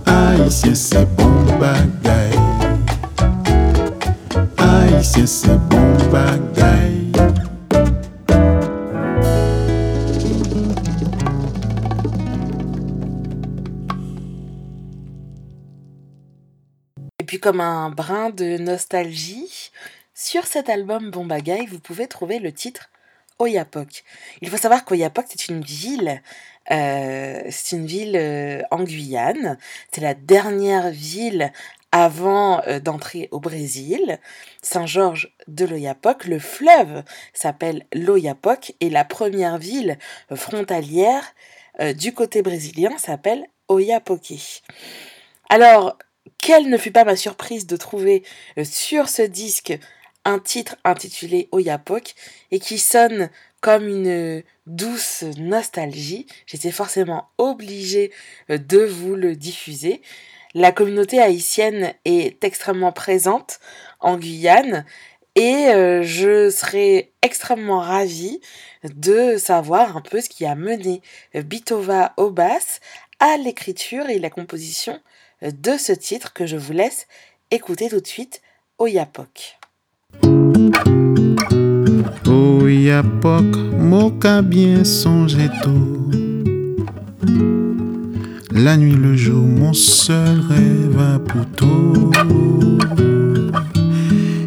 haïtien 0.06 0.74
c'est 0.74 1.04
bon 1.14 1.44
bagay 1.60 2.36
haïtien 4.58 5.26
c'est 5.26 5.56
bon 5.68 6.10
bagay 6.10 6.94
Et 17.20 17.24
puis 17.24 17.38
comme 17.38 17.60
un 17.60 17.90
brin 17.90 18.30
de 18.30 18.58
nostalgie, 18.58 19.70
sur 20.12 20.44
cet 20.46 20.68
album 20.68 21.10
Bon 21.10 21.26
vous 21.70 21.78
pouvez 21.78 22.08
trouver 22.08 22.40
le 22.40 22.52
titre 22.52 22.90
Oyapok. 23.38 24.03
Il 24.44 24.50
faut 24.50 24.58
savoir 24.58 24.84
qu'Oyapok, 24.84 25.24
c'est 25.26 25.48
une 25.48 25.62
ville, 25.62 26.20
euh, 26.70 27.42
c'est 27.48 27.76
ville 27.86 28.14
euh, 28.14 28.60
en 28.70 28.84
Guyane. 28.84 29.56
C'est 29.90 30.02
la 30.02 30.12
dernière 30.12 30.90
ville 30.90 31.50
avant 31.90 32.60
euh, 32.66 32.78
d'entrer 32.78 33.30
au 33.30 33.40
Brésil. 33.40 34.18
Saint-Georges 34.60 35.32
de 35.48 35.64
l'Oyapock. 35.64 36.26
Le 36.26 36.38
fleuve 36.38 37.04
s'appelle 37.32 37.86
l'Oyapock 37.94 38.74
et 38.80 38.90
la 38.90 39.06
première 39.06 39.56
ville 39.56 39.98
frontalière 40.34 41.24
du 41.96 42.12
côté 42.12 42.42
brésilien 42.42 42.90
s'appelle 42.98 43.46
Oiapoque. 43.70 44.62
Alors, 45.48 45.96
quelle 46.36 46.68
ne 46.68 46.76
fut 46.76 46.92
pas 46.92 47.04
ma 47.04 47.16
surprise 47.16 47.66
de 47.66 47.76
trouver 47.76 48.22
sur 48.62 49.08
ce 49.08 49.22
disque 49.22 49.78
un 50.24 50.38
titre 50.38 50.76
intitulé 50.84 51.48
Oyapok 51.52 52.14
et 52.50 52.58
qui 52.58 52.78
sonne 52.78 53.30
comme 53.64 53.88
une 53.88 54.42
douce 54.66 55.24
nostalgie. 55.38 56.26
J'étais 56.44 56.70
forcément 56.70 57.30
obligée 57.38 58.12
euh, 58.50 58.58
de 58.58 58.84
vous 58.84 59.14
le 59.14 59.34
diffuser. 59.34 60.02
La 60.52 60.70
communauté 60.70 61.18
haïtienne 61.18 61.94
est 62.04 62.44
extrêmement 62.44 62.92
présente 62.92 63.60
en 64.00 64.18
Guyane 64.18 64.84
et 65.34 65.68
euh, 65.68 66.02
je 66.02 66.50
serais 66.50 67.10
extrêmement 67.22 67.80
ravie 67.80 68.42
de 68.84 69.38
savoir 69.38 69.96
un 69.96 70.02
peu 70.02 70.20
ce 70.20 70.28
qui 70.28 70.44
a 70.44 70.54
mené 70.54 71.00
euh, 71.34 71.40
Bitova 71.40 72.12
au 72.18 72.28
basse 72.30 72.80
à 73.18 73.38
l'écriture 73.38 74.10
et 74.10 74.18
la 74.18 74.28
composition 74.28 75.00
euh, 75.42 75.50
de 75.50 75.78
ce 75.78 75.92
titre 75.92 76.34
que 76.34 76.44
je 76.44 76.58
vous 76.58 76.74
laisse 76.74 77.06
écouter 77.50 77.88
tout 77.88 78.02
de 78.02 78.06
suite, 78.06 78.42
Oyapok. 82.64 83.24
Oyapok, 83.24 83.56
moka 83.78 84.40
bien 84.42 84.84
songer 84.84 85.50
tôt. 85.62 86.08
La 88.52 88.76
nuit, 88.78 88.96
le 88.96 89.14
jour, 89.14 89.46
mon 89.46 89.74
seul 89.74 90.40
rêve 90.48 90.98
à 90.98 91.18
pouto. 91.18 92.10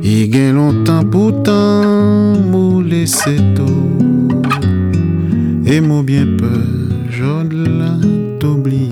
Et 0.03 0.27
gain 0.29 0.53
longtemps 0.53 1.03
pourtant, 1.03 2.33
mou 2.51 2.81
laissé 2.81 3.37
tôt. 3.55 3.99
Et 5.65 5.79
mon 5.79 6.01
bien 6.01 6.25
peur, 6.37 6.65
j'en 7.11 7.43
là 7.43 7.99
t'oublier. 8.39 8.86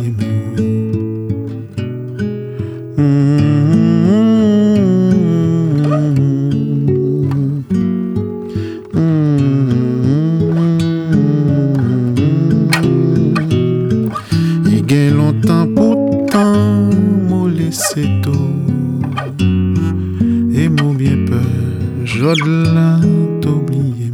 Peur, 22.25 22.35
j'en 22.35 22.73
là 22.73 22.99
t'oublier. 23.41 24.11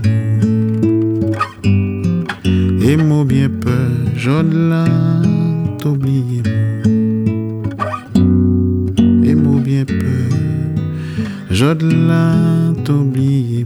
Et 2.84 2.98
mon 2.98 3.24
bien 3.24 3.50
peur, 3.50 3.90
j'en 4.16 4.44
là 4.44 4.86
t'oublier. 5.80 6.44
Et 9.24 9.36
mon 9.36 9.60
bien 9.60 9.86
peur, 9.86 10.30
j'en 11.50 11.76
là 11.80 12.74
t'oublier. 12.84 13.66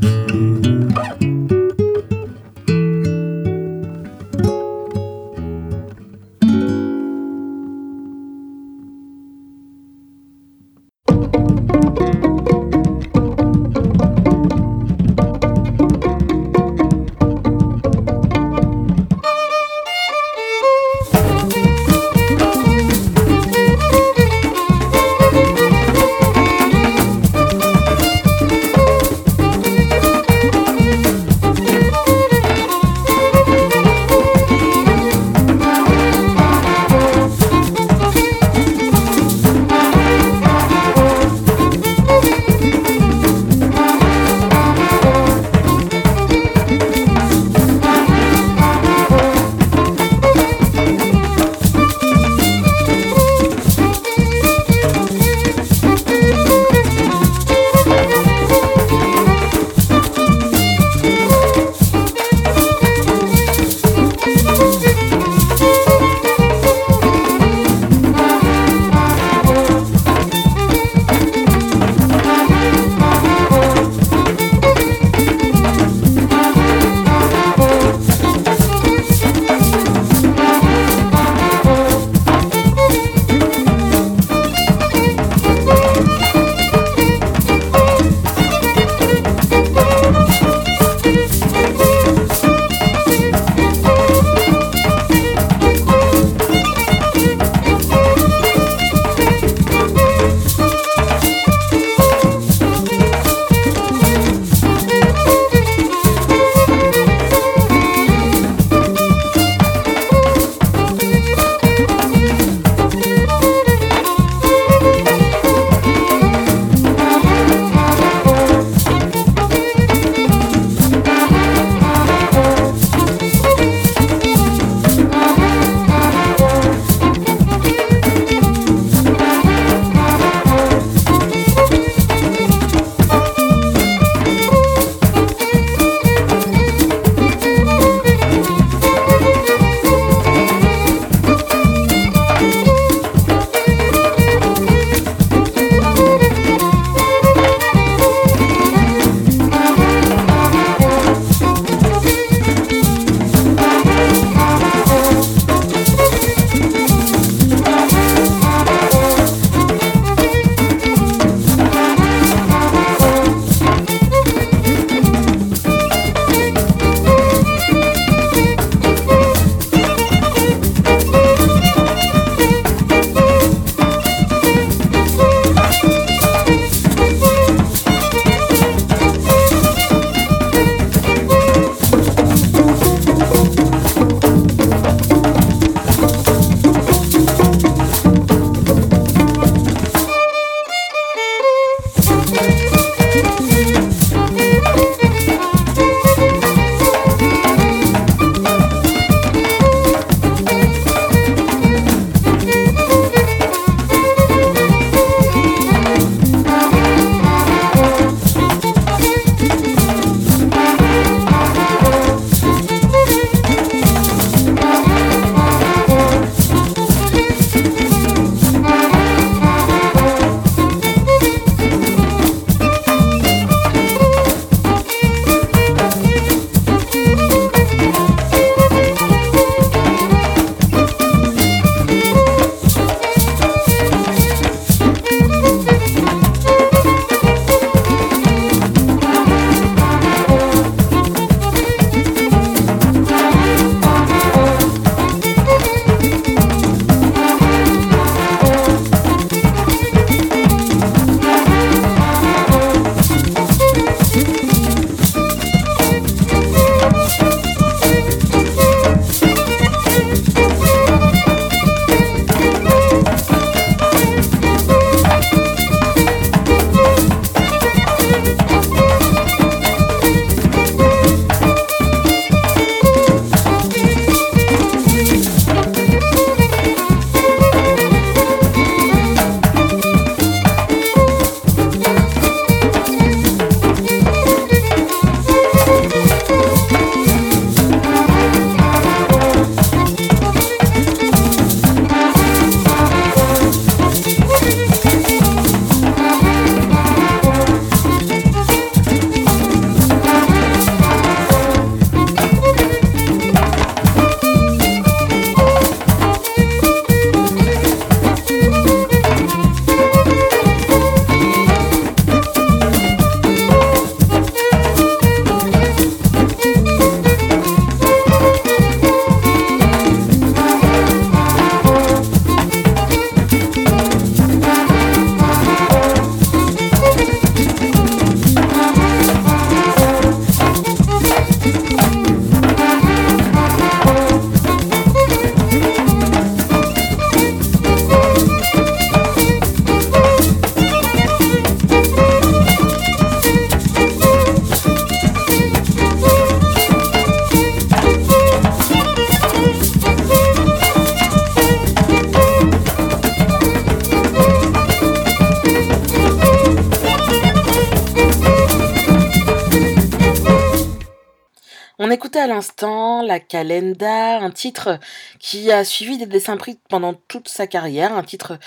Calenda, 363.20 364.18
un 364.18 364.32
titre 364.32 364.80
qui 365.20 365.52
a 365.52 365.64
suivi 365.64 365.98
des 365.98 366.06
dessins 366.06 366.38
pris 366.38 366.60
pendant 366.70 366.94
toute 366.94 367.28
sa 367.28 367.48
carrière, 367.48 367.94
un 367.94 368.04
titre 368.04 368.38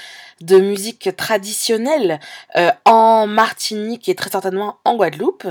de 0.41 0.59
musique 0.59 1.15
traditionnelle 1.17 2.21
euh, 2.57 2.71
en 2.85 3.27
Martinique 3.27 4.09
et 4.09 4.15
très 4.15 4.31
certainement 4.31 4.79
en 4.85 4.97
Guadeloupe, 4.97 5.47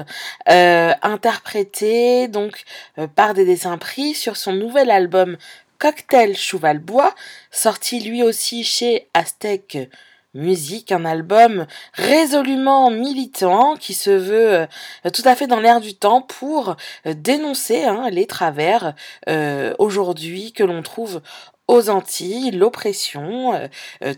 euh, 0.49 0.93
interprété 1.01 2.27
donc 2.27 2.63
euh, 2.97 3.07
par 3.07 3.33
des 3.33 3.45
dessins 3.45 3.77
pris 3.77 4.13
sur 4.13 4.37
son 4.37 4.53
nouvel 4.53 4.91
album 4.91 5.37
Cocktail 5.79 6.35
Cheval 6.35 6.79
Bois, 6.79 7.13
sorti 7.51 7.99
lui 7.99 8.23
aussi 8.23 8.63
chez 8.63 9.07
Aztec 9.13 9.89
Musique, 10.37 10.91
un 10.91 11.03
album 11.03 11.65
résolument 11.93 12.91
militant 12.91 13.75
qui 13.75 13.95
se 13.95 14.11
veut 14.11 14.53
euh, 14.53 15.09
tout 15.11 15.23
à 15.25 15.35
fait 15.35 15.47
dans 15.47 15.59
l'air 15.59 15.81
du 15.81 15.95
temps 15.95 16.21
pour 16.21 16.75
euh, 17.07 17.15
dénoncer 17.15 17.85
hein, 17.85 18.09
les 18.11 18.27
travers 18.27 18.93
euh, 19.27 19.73
aujourd'hui 19.79 20.53
que 20.53 20.63
l'on 20.63 20.83
trouve 20.83 21.21
aux 21.67 21.89
Antilles, 21.89 22.51
l'oppression 22.51 23.69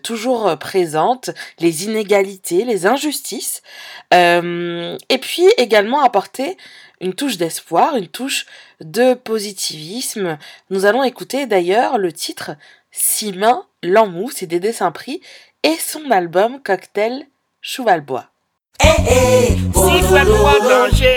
toujours 0.04 0.56
présente, 0.60 1.32
les 1.58 1.86
inégalités, 1.86 2.64
les 2.64 2.86
injustices, 2.86 3.64
et 4.12 5.18
puis 5.20 5.48
également 5.58 6.04
apporter 6.04 6.58
une 7.02 7.16
touche 7.16 7.38
d'espoir, 7.38 7.96
une 7.96 8.08
touche 8.08 8.46
de 8.82 9.16
positivisme. 9.16 10.38
Nous 10.70 10.86
allons 10.86 11.02
écouter 11.02 11.48
d'ailleurs 11.48 11.98
le 11.98 12.14
titre 12.14 12.52
Simain 12.92 13.66
Lamou, 13.82 14.30
c'est 14.30 14.46
des 14.46 14.60
dessins 14.60 14.92
pris 14.92 15.22
et 15.64 15.78
son 15.78 16.12
album 16.12 16.60
Cocktail 16.64 17.28
Cheval-Bois. 17.62 18.26
Eh, 18.82 18.88
eh, 19.12 19.58
si 19.76 19.98
fè 20.08 20.22
nou 20.24 20.48
an 20.48 20.62
danje, 20.64 21.10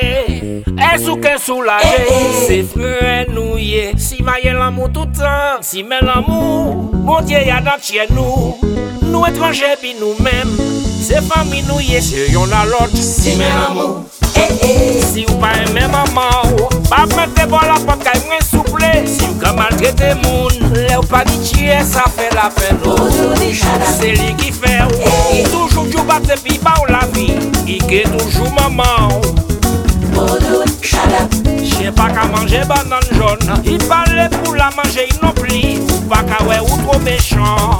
e 0.66 0.88
sou 0.99 1.14
ken 1.22 1.36
soulaje 1.38 2.01
Se 2.49 2.57
fre 2.66 3.20
nouye, 3.30 3.93
si 4.03 4.18
maye 4.26 4.51
l'amou 4.57 4.90
toutan 4.90 5.62
Si 5.62 5.84
men 5.86 6.03
l'amou, 6.09 6.90
bon 7.07 7.22
diye 7.28 7.45
ya 7.47 7.61
dan 7.62 7.78
tche 7.78 8.09
nou 8.11 8.57
Nou 9.12 9.22
etranje 9.28 9.76
bi 9.78 9.95
nou 10.01 10.18
men, 10.26 10.51
se 11.07 11.22
fami 11.28 11.62
nouye 11.68 12.03
Se 12.03 12.26
yon 12.34 12.51
alot, 12.64 12.99
si 12.99 13.36
men 13.38 13.55
l'amou 13.61 14.03
Si 15.12 15.22
ou 15.28 15.38
pa 15.38 15.53
eme 15.62 15.86
maman 15.93 16.51
ou 16.57 16.68
Pa 16.88 17.05
mette 17.14 17.47
bon 17.51 17.62
la 17.68 17.78
pot 17.86 18.03
kay 18.03 18.18
mwen 18.26 18.43
souple 18.47 18.90
Si 19.07 19.22
ou 19.28 19.38
ka 19.43 19.53
maltrete 19.57 20.14
moun 20.24 20.72
Le 20.74 20.88
ou 20.99 21.07
pa 21.07 21.22
di 21.28 21.38
tchye 21.45 21.78
sa 21.86 22.07
fe 22.11 22.22
la 22.43 22.51
fè 22.51 22.72
nou. 22.82 23.07
Se 23.95 24.11
li 24.18 24.32
ki 24.38 24.51
fè 24.57 24.80
ou. 24.88 25.12
Toujou 25.53 25.86
djou 25.86 26.03
bat 26.09 26.26
se 26.26 26.38
pi 26.43 26.59
pa 26.62 26.74
ou 26.80 26.90
la 26.90 27.05
vi 27.14 27.28
Ike 27.70 28.03
toujou 28.11 28.51
maman 28.57 29.14
ou. 29.14 29.34
Che 31.72 31.90
pa 31.95 32.09
ka 32.11 32.26
manje 32.32 32.62
banan 32.68 33.07
joun 33.14 33.62
I 33.64 33.78
pale 33.86 34.26
pou 34.34 34.55
la 34.59 34.70
manje 34.76 35.07
inopli 35.14 35.78
Ou 35.86 36.03
pa 36.11 36.22
ka 36.26 36.43
we 36.49 36.59
ou 36.66 36.80
tro 36.82 36.99
mechan 37.07 37.78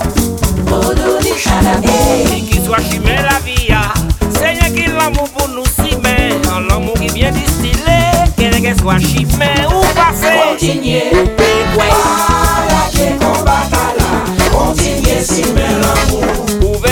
Li 2.30 2.42
ki 2.48 2.62
swa 2.64 2.80
chime 2.86 3.18
la 3.26 3.38
vi 3.44 3.68
ya 3.68 3.82
Se 4.30 4.46
ah. 4.46 4.52
nye 4.58 4.70
ki 4.76 4.90
l'amou 4.94 5.26
pou 5.34 5.50
nou 5.54 5.66
si 5.74 5.96
men 6.04 6.38
An 6.54 6.70
l'amou 6.70 6.94
ki 7.02 7.10
vyen 7.16 7.34
distile 7.36 7.98
Kene 8.38 8.62
ke 8.62 8.76
swa 8.80 9.00
chime 9.02 9.50
ou 9.68 9.82
pase 9.98 10.36
Kontinye 10.38 11.10
Wè 11.78 12.31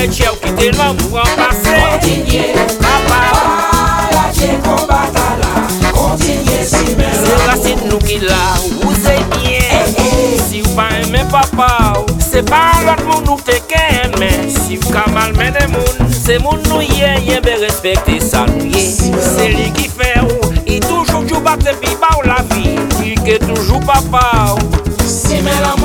Mèche 0.01 0.25
ou 0.33 0.39
ki 0.41 0.51
te 0.57 0.71
lan 0.79 0.95
pou 0.97 1.19
an 1.21 1.29
pase. 1.37 1.75
Kontinye, 1.77 2.55
papa. 2.81 3.19
Pa 3.37 4.07
lache 4.15 4.55
kombata 4.65 5.27
la 5.43 5.91
Kontinye 5.93 6.63
si 6.65 6.95
men 6.97 7.13
la 7.13 7.27
Se 7.27 7.35
rase 7.43 7.75
nou 7.83 8.01
ki 8.01 8.17
la 8.23 8.39
ou 8.81 8.95
se 8.97 9.19
nye. 9.35 9.59
Eh, 9.61 9.93
eh. 10.01 10.41
Si 10.47 10.63
ou 10.65 10.73
pa 10.79 10.89
eme 11.03 11.21
papa 11.29 11.69
ou 11.99 12.17
Se 12.31 12.41
pa 12.49 12.63
lot 12.87 13.05
moun 13.11 13.29
ou 13.29 13.45
te 13.45 13.59
ken 13.69 14.17
men 14.17 14.49
Si 14.49 14.81
ou 14.81 14.97
ka 14.97 15.05
malmene 15.13 15.67
moun 15.75 16.09
Se 16.17 16.41
moun 16.41 16.65
nou 16.71 16.81
ye 16.81 17.13
ye 17.27 17.37
be 17.45 17.59
respekte 17.61 18.17
sa 18.25 18.47
nou 18.49 18.73
ye. 18.73 18.87
Se 18.89 19.53
li 19.53 19.69
ki 19.77 19.91
fe 19.99 20.15
ou 20.25 20.55
I 20.65 20.81
toujou 20.87 21.27
djou 21.29 21.45
bate 21.45 21.77
pi 21.85 21.93
pa 22.01 22.15
ou 22.17 22.25
la 22.25 22.41
vi. 22.55 22.79
Ki 22.97 23.19
ke 23.21 23.37
toujou 23.45 23.85
papa 23.85 24.25
ou 24.57 24.89
Si 25.05 25.45
men 25.45 25.61
la 25.61 25.75
moun 25.77 25.80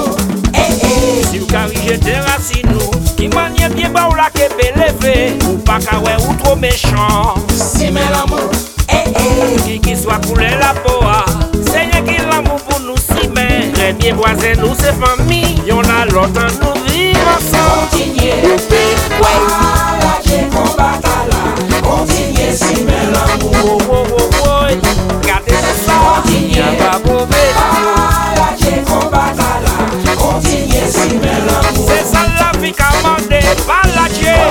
mba 3.96 4.08
ou 4.10 4.16
la 4.16 4.30
kepe 4.30 4.72
leve 4.76 5.38
Ou 5.48 5.58
pa 5.64 5.80
kawe 5.80 6.16
ou 6.28 6.36
tro 6.36 6.56
mechon 6.56 7.48
Sime 7.56 8.04
l'amou, 8.12 8.52
e 8.90 8.96
eh, 8.96 9.08
e 9.08 9.28
eh. 9.56 9.62
Ki 9.64 9.80
ki 9.80 9.96
swa 9.96 10.20
koule 10.28 10.50
la 10.60 10.74
poa 10.84 11.24
Se 11.64 11.86
nye 11.88 12.04
ki 12.04 12.20
l'amou 12.28 12.60
pou 12.68 12.84
nou 12.84 13.00
sime 13.00 13.48
Remye 13.80 14.14
boazen 14.20 14.60
nou 14.60 14.76
se 14.76 14.92
fami 15.00 15.44
Yon 15.70 15.88
la 15.88 16.04
lotan 16.12 16.52
nou 16.60 16.76
viv 16.90 17.24
ansan 17.38 17.72
Kontinye 17.72 18.65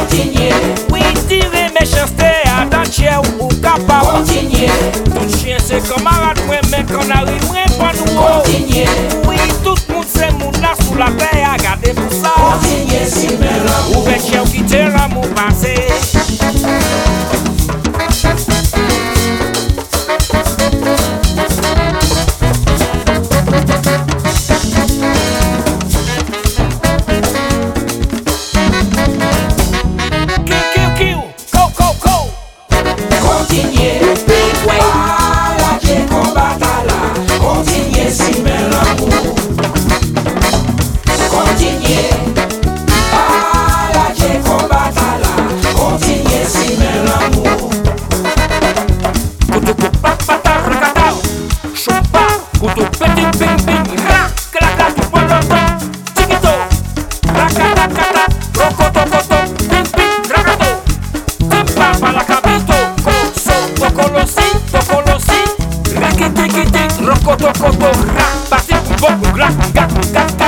kontinye 0.05 0.51
Ou 0.93 1.29
tire 1.29 1.71
mechanste 1.81 2.31
a 2.57 2.65
dan 2.65 2.85
chè 2.91 3.17
ou 3.41 3.49
kapa 3.63 4.01
Kontinye 4.01 4.69
Tout 5.05 5.37
chien 5.39 5.59
se 5.59 5.81
komarat 5.89 6.41
mwen 6.47 6.64
roco 67.05 67.37
toco 67.37 67.71
ra, 67.71 67.93
basi, 68.49 68.75
bo, 68.99 69.09
ra, 69.37 69.49
ga, 69.75 69.87
ga. 70.13 70.44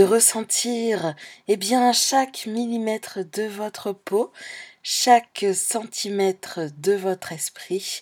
De 0.00 0.04
ressentir 0.06 1.14
eh 1.46 1.58
bien 1.58 1.92
chaque 1.92 2.46
millimètre 2.46 3.18
de 3.34 3.42
votre 3.42 3.92
peau, 3.92 4.32
chaque 4.82 5.44
centimètre 5.52 6.60
de 6.78 6.94
votre 6.94 7.32
esprit, 7.32 8.00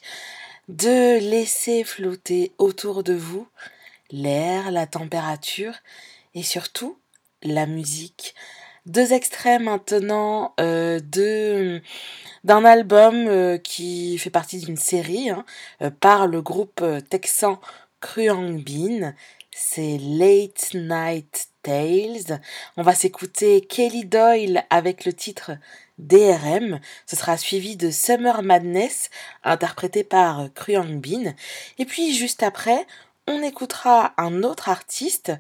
de 0.69 1.19
laisser 1.19 1.83
flotter 1.83 2.53
autour 2.59 3.03
de 3.03 3.15
vous 3.15 3.49
l'air, 4.13 4.71
la 4.71 4.87
température 4.87 5.75
et 6.35 6.45
surtout 6.45 6.97
la 7.43 7.67
musique. 7.67 8.37
Deux 8.87 9.13
extraits 9.13 9.61
maintenant 9.61 10.55
euh, 10.61 11.01
d'un 12.45 12.65
album 12.65 13.27
euh, 13.27 13.59
qui 13.59 14.19
fait 14.19 14.31
partie 14.31 14.61
d'une 14.61 14.77
série 14.77 15.31
hein, 15.31 15.45
euh, 15.83 15.91
par 15.91 16.29
le 16.29 16.43
groupe 16.43 16.81
texan 17.11 17.59
Kruang 18.01 18.63
Bean. 18.63 19.15
C'est 19.51 19.99
Late 19.99 20.75
Night 20.75 21.49
Tales. 21.63 22.41
On 22.77 22.83
va 22.83 22.95
s'écouter 22.95 23.61
Kelly 23.61 24.05
Doyle 24.05 24.65
avec 24.71 25.05
le 25.05 25.13
titre 25.13 25.53
DRM. 25.99 26.81
Ce 27.07 27.17
sera 27.17 27.37
suivi 27.37 27.77
de 27.77 27.91
Summer 27.91 28.43
Madness 28.43 29.11
interprété 29.45 30.05
par 30.05 30.49
Kruang 30.55 31.01
Bean. 31.01 31.35
Et 31.79 31.85
puis 31.85 32.15
juste 32.15 32.43
après, 32.43 32.87
on 33.27 33.43
écoutera 33.43 34.15
un 34.17 34.43
autre 34.43 34.69
artiste 34.69 35.33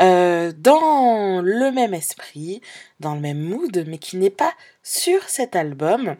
euh, 0.00 0.52
dans 0.56 1.40
le 1.42 1.70
même 1.70 1.94
esprit, 1.94 2.60
dans 3.00 3.14
le 3.14 3.20
même 3.20 3.40
mood, 3.40 3.84
mais 3.86 3.98
qui 3.98 4.16
n'est 4.16 4.30
pas 4.30 4.52
sur 4.82 5.28
cet 5.28 5.54
album. 5.54 6.16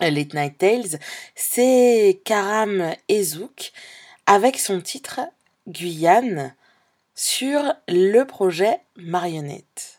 Late 0.00 0.34
Night 0.34 0.58
Tales, 0.58 1.00
c'est 1.34 2.20
Karam 2.24 2.94
Ezouk 3.08 3.72
avec 4.26 4.58
son 4.58 4.80
titre 4.80 5.20
Guyane 5.66 6.54
sur 7.18 7.74
le 7.88 8.22
projet 8.22 8.78
Marionnette. 8.96 9.97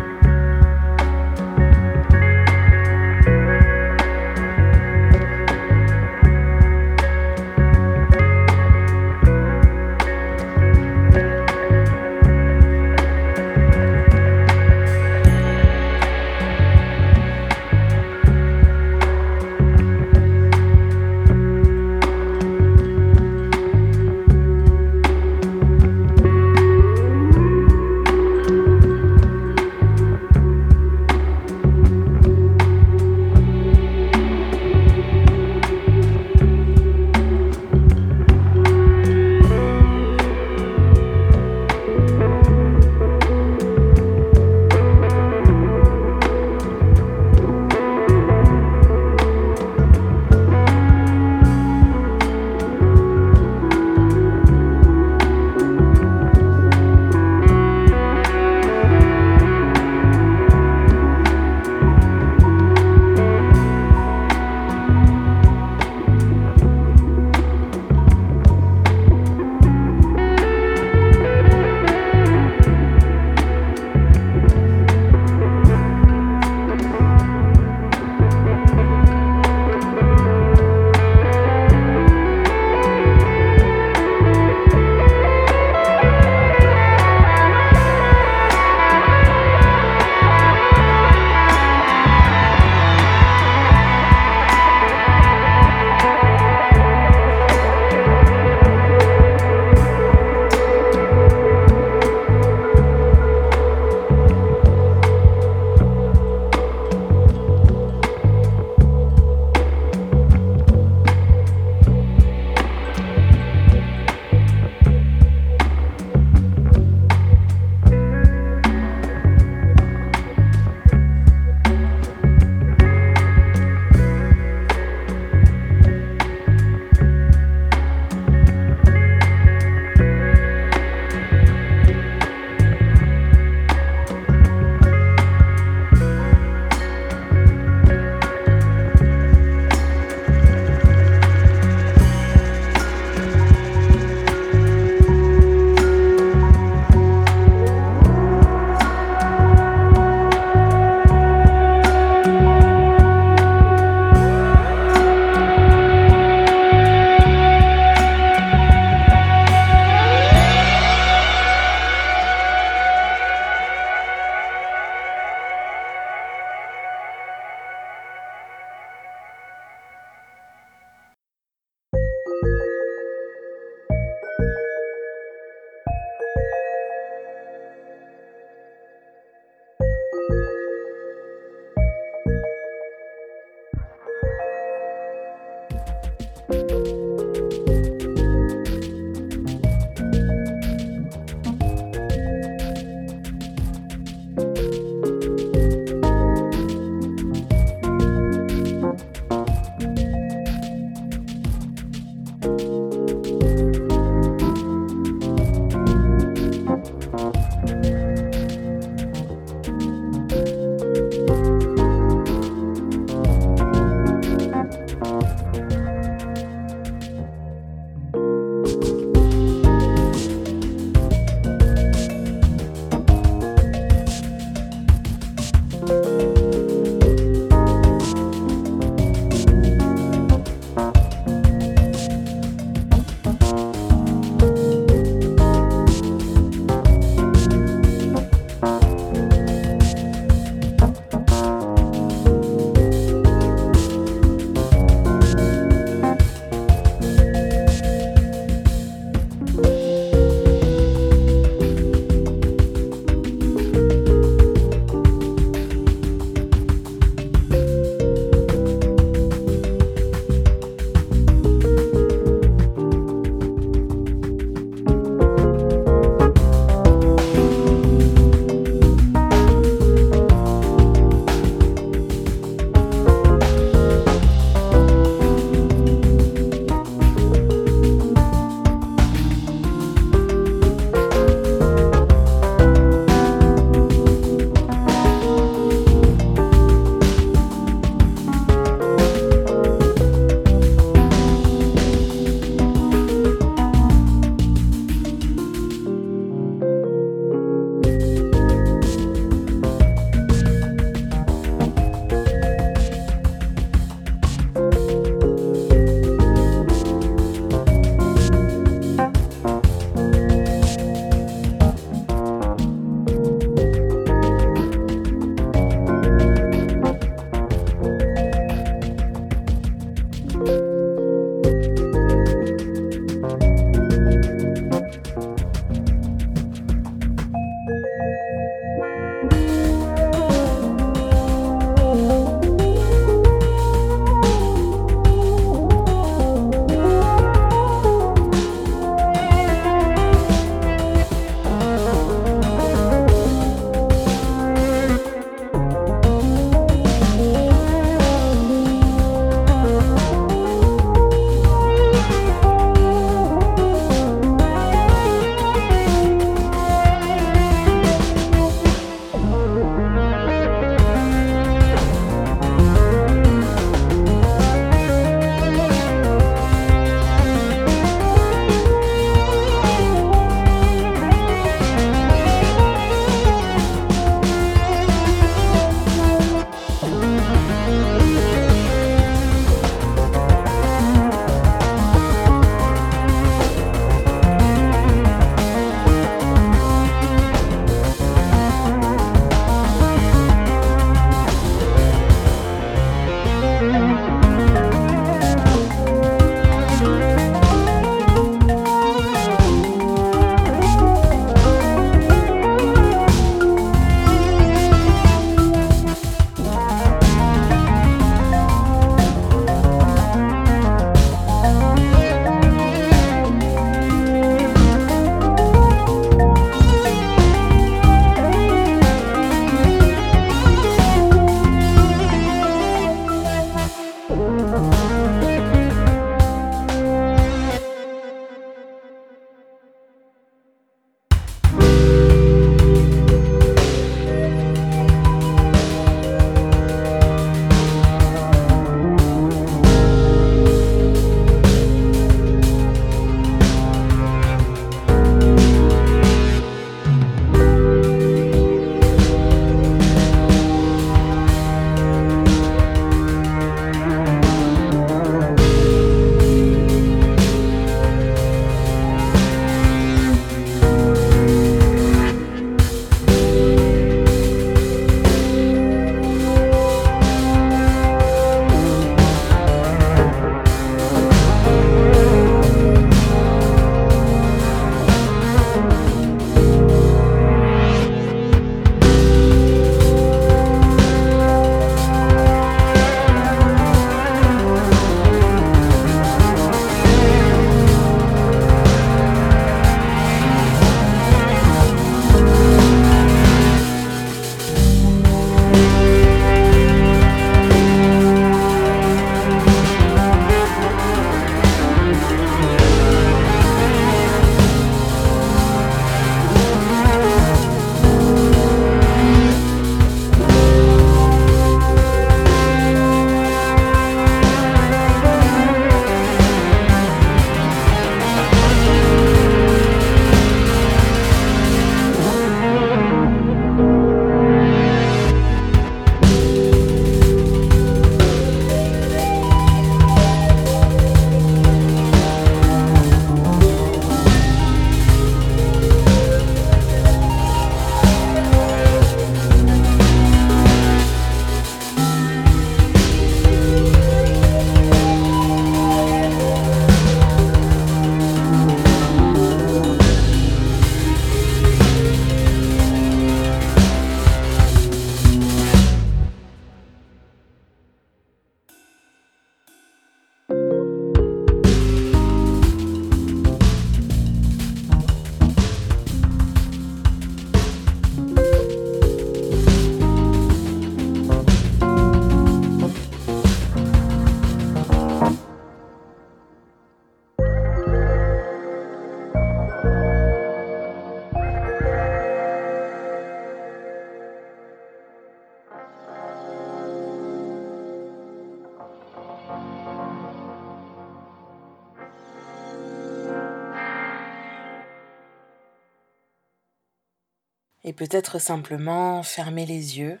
Peut-être 597.78 598.18
simplement 598.18 599.04
fermer 599.04 599.46
les 599.46 599.78
yeux 599.78 600.00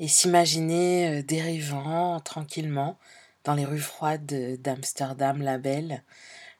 et 0.00 0.06
s'imaginer 0.06 1.08
euh, 1.08 1.22
dérivant 1.22 2.20
tranquillement 2.20 2.98
dans 3.42 3.54
les 3.54 3.64
rues 3.64 3.80
froides 3.80 4.60
d'Amsterdam 4.60 5.40
la 5.40 5.56
belle, 5.56 6.02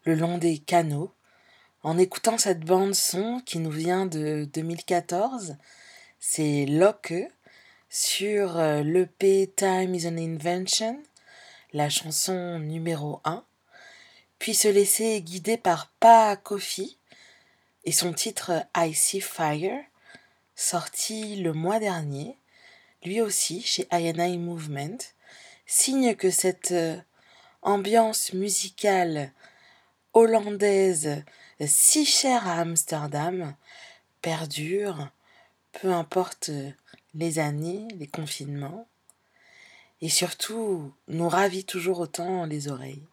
le 0.05 0.15
long 0.15 0.39
des 0.39 0.57
canaux, 0.59 1.13
en 1.83 1.99
écoutant 1.99 2.39
cette 2.39 2.61
bande 2.61 2.95
son 2.95 3.43
qui 3.45 3.59
nous 3.59 3.71
vient 3.71 4.07
de 4.07 4.49
2014, 4.51 5.57
c'est 6.21 6.65
Locke 6.65 7.15
sur 7.91 8.57
euh, 8.57 8.83
l'EP 8.83 9.53
Time 9.55 9.95
is 9.95 10.07
an 10.07 10.17
Invention, 10.17 11.03
la 11.75 11.91
chanson 11.91 12.59
numéro 12.61 13.21
1, 13.25 13.45
puis 14.39 14.55
se 14.55 14.69
laisser 14.69 15.21
guider 15.21 15.59
par 15.59 15.93
Pa 16.01 16.37
Kofi 16.37 16.99
et 17.85 17.93
son 17.93 18.15
titre 18.15 18.65
I 18.75 18.95
See 18.95 19.21
Fire, 19.21 19.85
sorti 20.57 21.37
le 21.37 21.53
mois 21.53 21.79
dernier, 21.79 22.39
lui 23.05 23.21
aussi 23.21 23.63
chez 23.63 23.87
INI 23.93 24.39
Movement, 24.39 24.99
signe 25.67 26.15
que 26.15 26.31
cette 26.31 26.73
euh, 26.73 26.97
ambiance 27.63 28.33
musicale 28.33 29.33
hollandaise 30.13 31.25
si 31.67 32.05
chère 32.05 32.49
à 32.49 32.61
Amsterdam 32.61 33.55
perdure, 34.23 35.09
peu 35.73 35.93
importe 35.93 36.51
les 37.15 37.39
années, 37.39 37.87
les 37.97 38.07
confinements, 38.07 38.87
et 40.01 40.09
surtout 40.09 40.93
nous 41.09 41.29
ravit 41.29 41.65
toujours 41.65 42.01
autant 42.01 42.45
les 42.45 42.69
oreilles. 42.69 43.07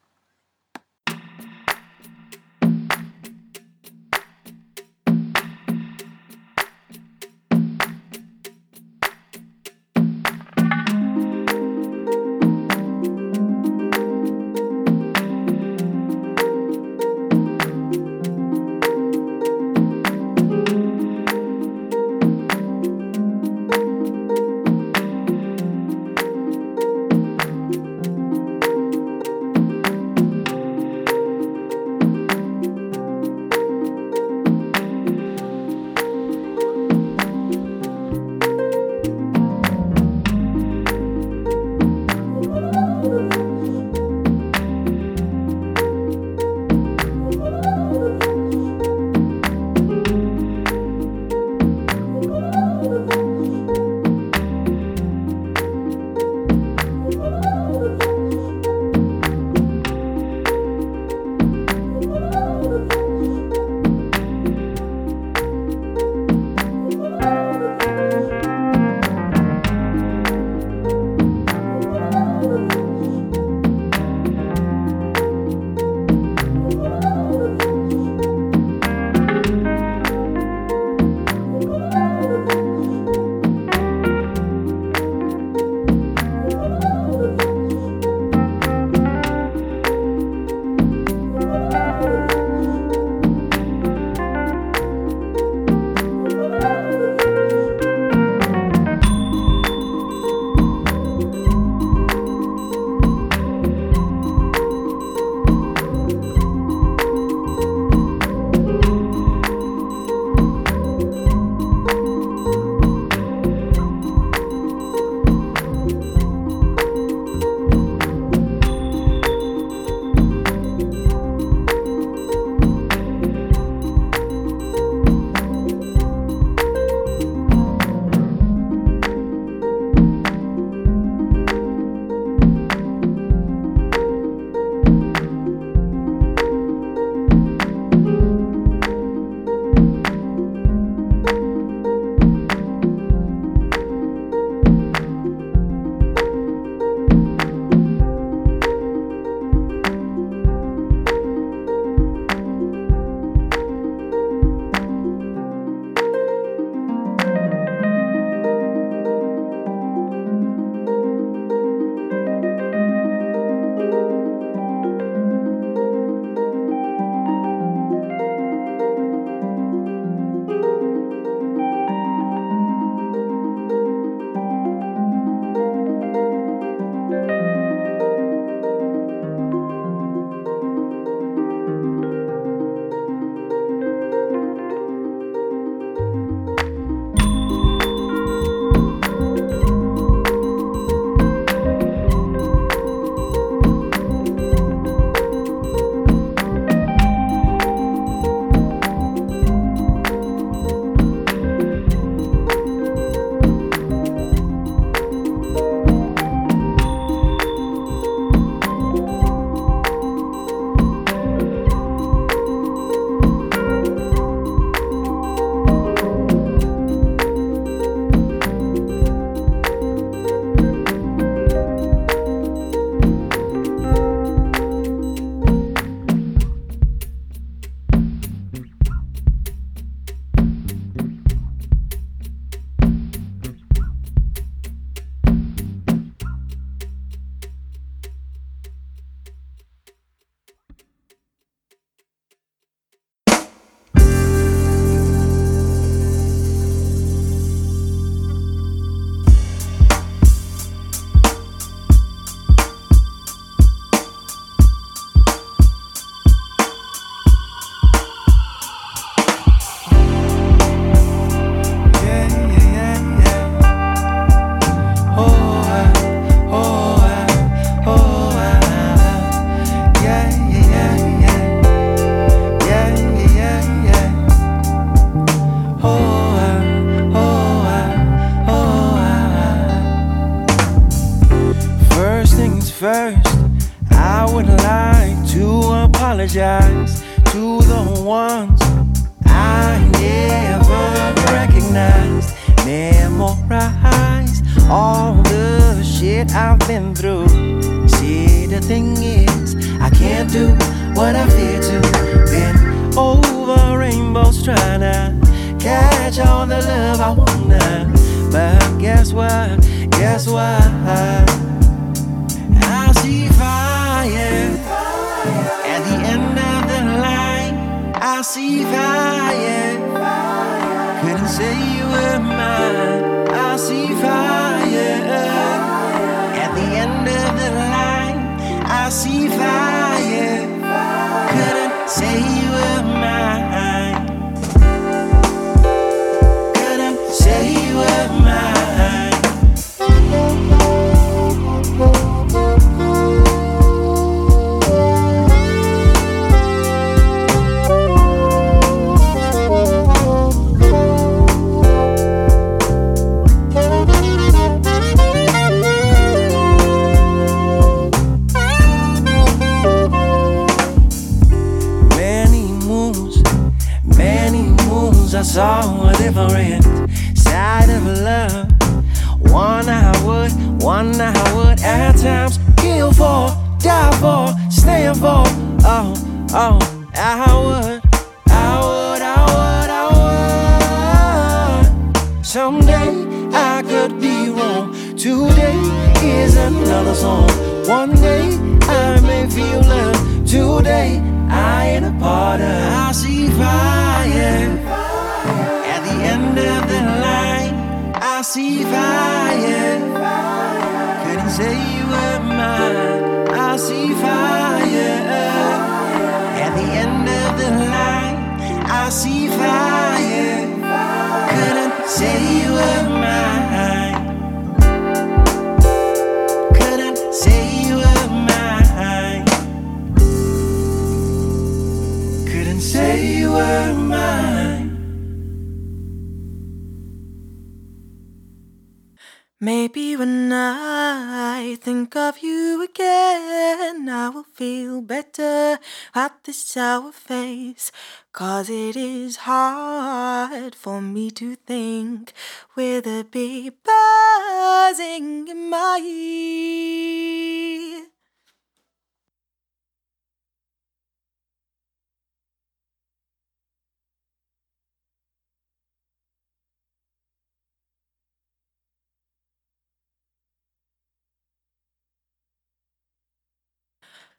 Cause 438.14 438.50
it 438.50 438.76
is 438.76 439.18
hard 439.18 440.56
for 440.56 440.82
me 440.82 441.12
to 441.12 441.36
think 441.36 442.14
with 442.56 442.86
a 442.88 443.04
bee 443.04 443.50
buzzing 443.50 445.28
in 445.28 445.50
my 445.50 445.80
ear. 445.84 446.72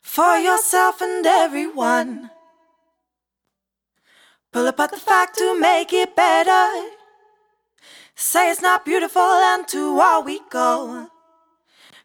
for 0.02 0.36
yourself 0.36 1.00
and 1.00 1.24
everyone. 1.24 2.31
Pull 4.52 4.66
apart 4.66 4.90
the 4.90 4.98
fact 4.98 5.38
to 5.38 5.58
make 5.58 5.94
it 5.94 6.14
better. 6.14 6.90
Say 8.14 8.50
it's 8.50 8.60
not 8.60 8.84
beautiful, 8.84 9.22
and 9.22 9.66
to 9.68 9.98
all 9.98 10.22
we 10.22 10.40
go. 10.50 11.08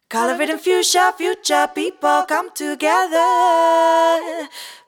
Color 0.08 0.42
it 0.42 0.50
in 0.50 0.58
fuchsia, 0.58 1.14
future 1.18 1.68
people 1.76 2.24
come 2.26 2.50
together. 2.56 4.48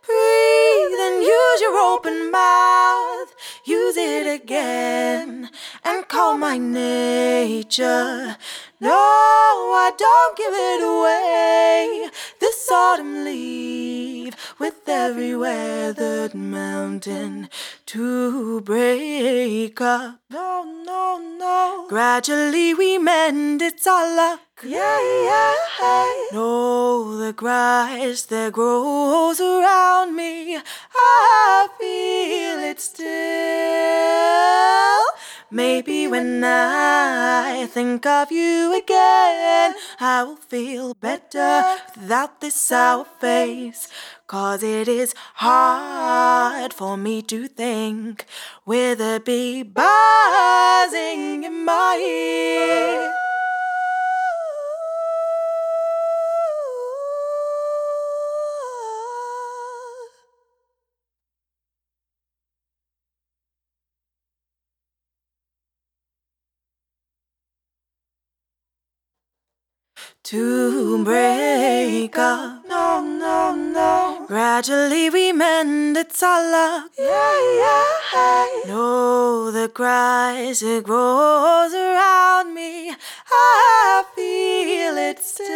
Breathe 0.10 1.00
and 1.08 1.22
use 1.22 1.62
your 1.62 1.78
open 1.78 2.32
mouth. 2.32 3.30
Use 3.64 3.96
it 3.96 4.26
again 4.26 5.52
and 5.84 6.08
call 6.08 6.36
my 6.36 6.58
nature. 6.58 8.36
No, 8.80 8.90
I 9.86 9.92
don't 10.06 10.38
give 10.42 10.56
it 10.70 10.82
away. 10.94 12.10
This 12.40 12.72
autumn 12.72 13.24
leave 13.24 14.36
with 14.58 14.88
every 14.88 15.36
weathered 15.36 16.34
mountain 16.34 17.50
to 17.88 18.62
break 18.62 19.80
up. 19.80 20.20
No, 20.32 20.64
no, 20.86 21.20
no. 21.38 21.86
Gradually 21.88 22.74
we 22.74 22.98
mend, 22.98 23.62
it's 23.62 23.86
our 23.86 24.16
luck. 24.16 24.49
Yeah, 24.62 25.00
yeah. 25.24 25.56
No, 26.34 27.18
the 27.18 27.32
grass 27.32 28.24
that 28.24 28.52
grows 28.52 29.40
around 29.40 30.16
me, 30.16 30.58
I 30.94 31.68
feel 31.80 32.60
it 32.70 32.82
still. 32.82 33.10
Maybe 35.50 36.08
when 36.08 36.44
I 36.44 37.68
think 37.68 38.06
of 38.06 38.32
you 38.34 38.78
again, 38.78 39.76
I 40.00 40.24
will 40.24 40.36
feel 40.36 40.94
better 40.94 41.78
without 41.96 42.42
this 42.42 42.56
sour 42.56 43.06
face. 43.06 43.88
Cause 44.28 44.62
it 44.62 44.88
is 44.88 45.16
hard 45.36 46.74
for 46.74 46.98
me 46.98 47.22
to 47.24 47.48
think 47.48 48.26
with 48.66 49.00
a 49.00 49.22
bee 49.26 49.64
buzzing 49.64 51.46
in 51.46 51.64
my 51.66 51.98
ear. 51.98 53.29
To 70.30 71.04
break 71.04 72.16
up. 72.20 72.64
No, 72.68 73.02
no, 73.02 73.56
no. 73.56 74.26
Gradually 74.28 75.10
we 75.10 75.34
mend, 75.34 75.98
it's 75.98 76.22
our 76.22 76.52
luck. 76.52 76.92
Yeah, 77.00 77.56
yeah. 77.64 78.46
No, 78.68 79.50
the 79.50 79.70
grass 79.70 80.62
it 80.62 80.84
grows 80.84 81.74
around 81.74 82.54
me. 82.54 82.94
I 83.32 84.04
feel 84.16 84.98
it 85.00 85.18
still. 85.18 85.50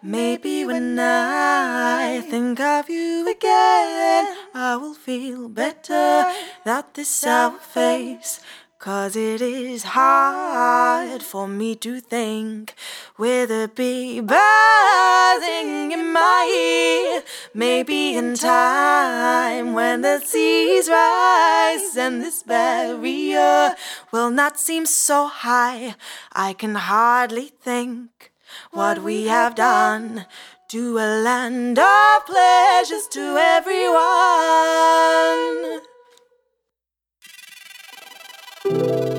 Maybe 0.00 0.64
when 0.64 1.00
I 1.00 2.20
think 2.30 2.60
of 2.60 2.88
you 2.88 3.28
again, 3.28 4.36
I 4.54 4.76
will 4.76 4.94
feel 4.94 5.48
better 5.48 6.30
that 6.64 6.94
this 6.94 7.08
sour 7.08 7.58
face. 7.58 8.38
Cause 8.86 9.16
it 9.16 9.40
is 9.42 9.82
hard 9.82 11.20
for 11.20 11.48
me 11.48 11.74
to 11.74 11.98
think 11.98 12.72
with 13.18 13.50
a 13.50 13.68
bee 13.74 14.20
buzzing 14.20 15.90
in 15.90 16.12
my 16.12 16.46
ear. 16.54 17.24
Maybe 17.52 18.14
in 18.14 18.36
time 18.36 19.72
when 19.72 20.02
the 20.02 20.20
seas 20.20 20.88
rise 20.88 21.96
and 21.96 22.22
this 22.22 22.44
barrier 22.44 23.74
will 24.12 24.30
not 24.30 24.56
seem 24.56 24.86
so 24.86 25.26
high, 25.26 25.96
I 26.32 26.52
can 26.52 26.76
hardly 26.76 27.50
think 27.60 28.30
what 28.70 29.02
we 29.02 29.26
have 29.26 29.56
done 29.56 30.26
to 30.68 30.98
a 30.98 31.22
land 31.24 31.80
of 31.80 32.24
pleasures 32.24 33.08
to 33.08 33.36
everyone. 33.36 33.96
Thank 38.68 39.10
you. 39.10 39.15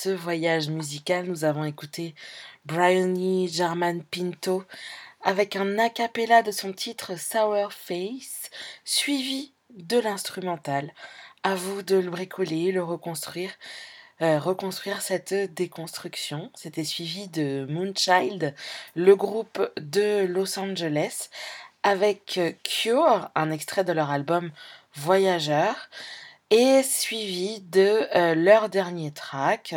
Ce 0.00 0.10
voyage 0.10 0.68
musical, 0.68 1.26
nous 1.26 1.44
avons 1.44 1.64
écouté 1.64 2.14
Bryony 2.66 3.48
German 3.48 4.00
Pinto 4.04 4.62
avec 5.24 5.56
un 5.56 5.76
a 5.76 5.90
cappella 5.90 6.44
de 6.44 6.52
son 6.52 6.72
titre 6.72 7.18
Sour 7.18 7.72
Face, 7.72 8.48
suivi 8.84 9.52
de 9.70 9.98
l'instrumental. 9.98 10.92
À 11.42 11.56
vous 11.56 11.82
de 11.82 11.96
le 11.96 12.10
bricoler, 12.10 12.70
le 12.70 12.84
reconstruire, 12.84 13.50
euh, 14.22 14.38
reconstruire 14.38 15.02
cette 15.02 15.34
déconstruction. 15.34 16.52
C'était 16.54 16.84
suivi 16.84 17.26
de 17.26 17.66
Moonchild, 17.68 18.54
le 18.94 19.16
groupe 19.16 19.68
de 19.78 20.24
Los 20.26 20.60
Angeles, 20.60 21.28
avec 21.82 22.40
Cure, 22.62 23.30
un 23.34 23.50
extrait 23.50 23.82
de 23.82 23.92
leur 23.92 24.12
album 24.12 24.52
Voyageur, 24.94 25.74
et 26.50 26.82
suivi 26.82 27.60
de 27.60 28.08
euh, 28.16 28.34
leur 28.34 28.68
dernier 28.68 29.10
track, 29.12 29.74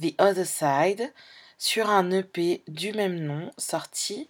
The 0.00 0.14
Other 0.20 0.46
Side, 0.46 1.12
sur 1.58 1.90
un 1.90 2.10
EP 2.10 2.62
du 2.68 2.92
même 2.92 3.18
nom 3.18 3.50
sorti 3.58 4.28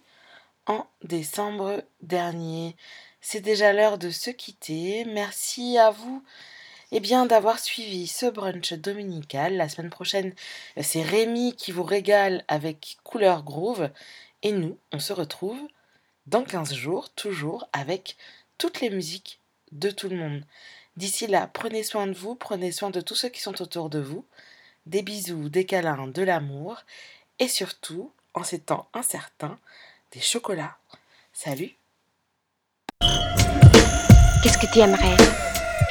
en 0.67 0.85
décembre 1.03 1.83
dernier. 2.01 2.75
C'est 3.19 3.41
déjà 3.41 3.73
l'heure 3.73 3.97
de 3.97 4.09
se 4.09 4.29
quitter. 4.29 5.05
Merci 5.05 5.77
à 5.77 5.91
vous 5.91 6.23
eh 6.93 6.99
d'avoir 6.99 7.59
suivi 7.59 8.07
ce 8.07 8.25
brunch 8.25 8.73
dominical. 8.73 9.55
La 9.55 9.69
semaine 9.69 9.89
prochaine, 9.89 10.33
c'est 10.81 11.01
Rémi 11.01 11.55
qui 11.55 11.71
vous 11.71 11.83
régale 11.83 12.43
avec 12.49 12.97
Couleur 13.03 13.43
Groove. 13.43 13.89
Et 14.43 14.51
nous, 14.51 14.77
on 14.91 14.99
se 14.99 15.13
retrouve 15.13 15.59
dans 16.25 16.43
15 16.43 16.73
jours, 16.73 17.09
toujours 17.09 17.67
avec 17.71 18.17
toutes 18.57 18.81
les 18.81 18.89
musiques 18.89 19.39
de 19.71 19.89
tout 19.89 20.09
le 20.09 20.17
monde. 20.17 20.43
D'ici 20.97 21.27
là, 21.27 21.49
prenez 21.51 21.83
soin 21.83 22.07
de 22.07 22.13
vous, 22.13 22.35
prenez 22.35 22.71
soin 22.71 22.89
de 22.89 23.01
tous 23.01 23.15
ceux 23.15 23.29
qui 23.29 23.41
sont 23.41 23.61
autour 23.61 23.89
de 23.89 23.99
vous. 23.99 24.25
Des 24.85 25.01
bisous, 25.03 25.49
des 25.49 25.65
câlins, 25.65 26.07
de 26.07 26.21
l'amour. 26.21 26.77
Et 27.39 27.47
surtout, 27.47 28.11
en 28.33 28.43
ces 28.43 28.59
temps 28.59 28.87
incertains, 28.93 29.57
des 30.11 30.19
chocolats. 30.19 30.77
Salut 31.33 31.75
Qu'est-ce 34.43 34.57
que 34.57 34.71
tu 34.73 34.79
aimerais? 34.79 35.15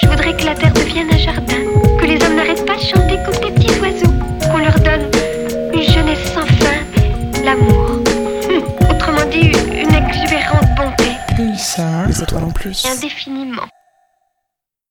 Je 0.03 0.07
voudrais 0.09 0.37
que 0.37 0.45
la 0.45 0.55
terre 0.55 0.73
devienne 0.73 1.11
un 1.11 1.19
jardin, 1.19 1.65
que 1.99 2.07
les 2.07 2.23
hommes 2.23 2.37
n'arrêtent 2.37 2.67
pas 2.67 2.77
de 2.77 2.83
chanter 2.83 3.17
comme 3.25 3.43
des 3.43 3.53
petits 3.53 3.81
oiseaux, 3.81 4.13
qu'on 4.51 4.59
leur 4.59 4.79
donne 4.81 5.11
une 5.73 5.83
jeunesse 5.83 6.33
sans 6.33 6.47
fin, 6.47 6.85
l'amour. 7.43 7.91
Hum, 8.49 8.91
autrement 8.91 9.25
dit, 9.31 9.51
une 9.73 9.95
exubérante 9.95 10.75
bonté. 10.77 11.57
ça, 11.57 12.07
les 12.07 12.23
étoiles 12.23 12.45
en 12.45 12.51
plus. 12.51 12.85
Indéfiniment. 12.85 13.67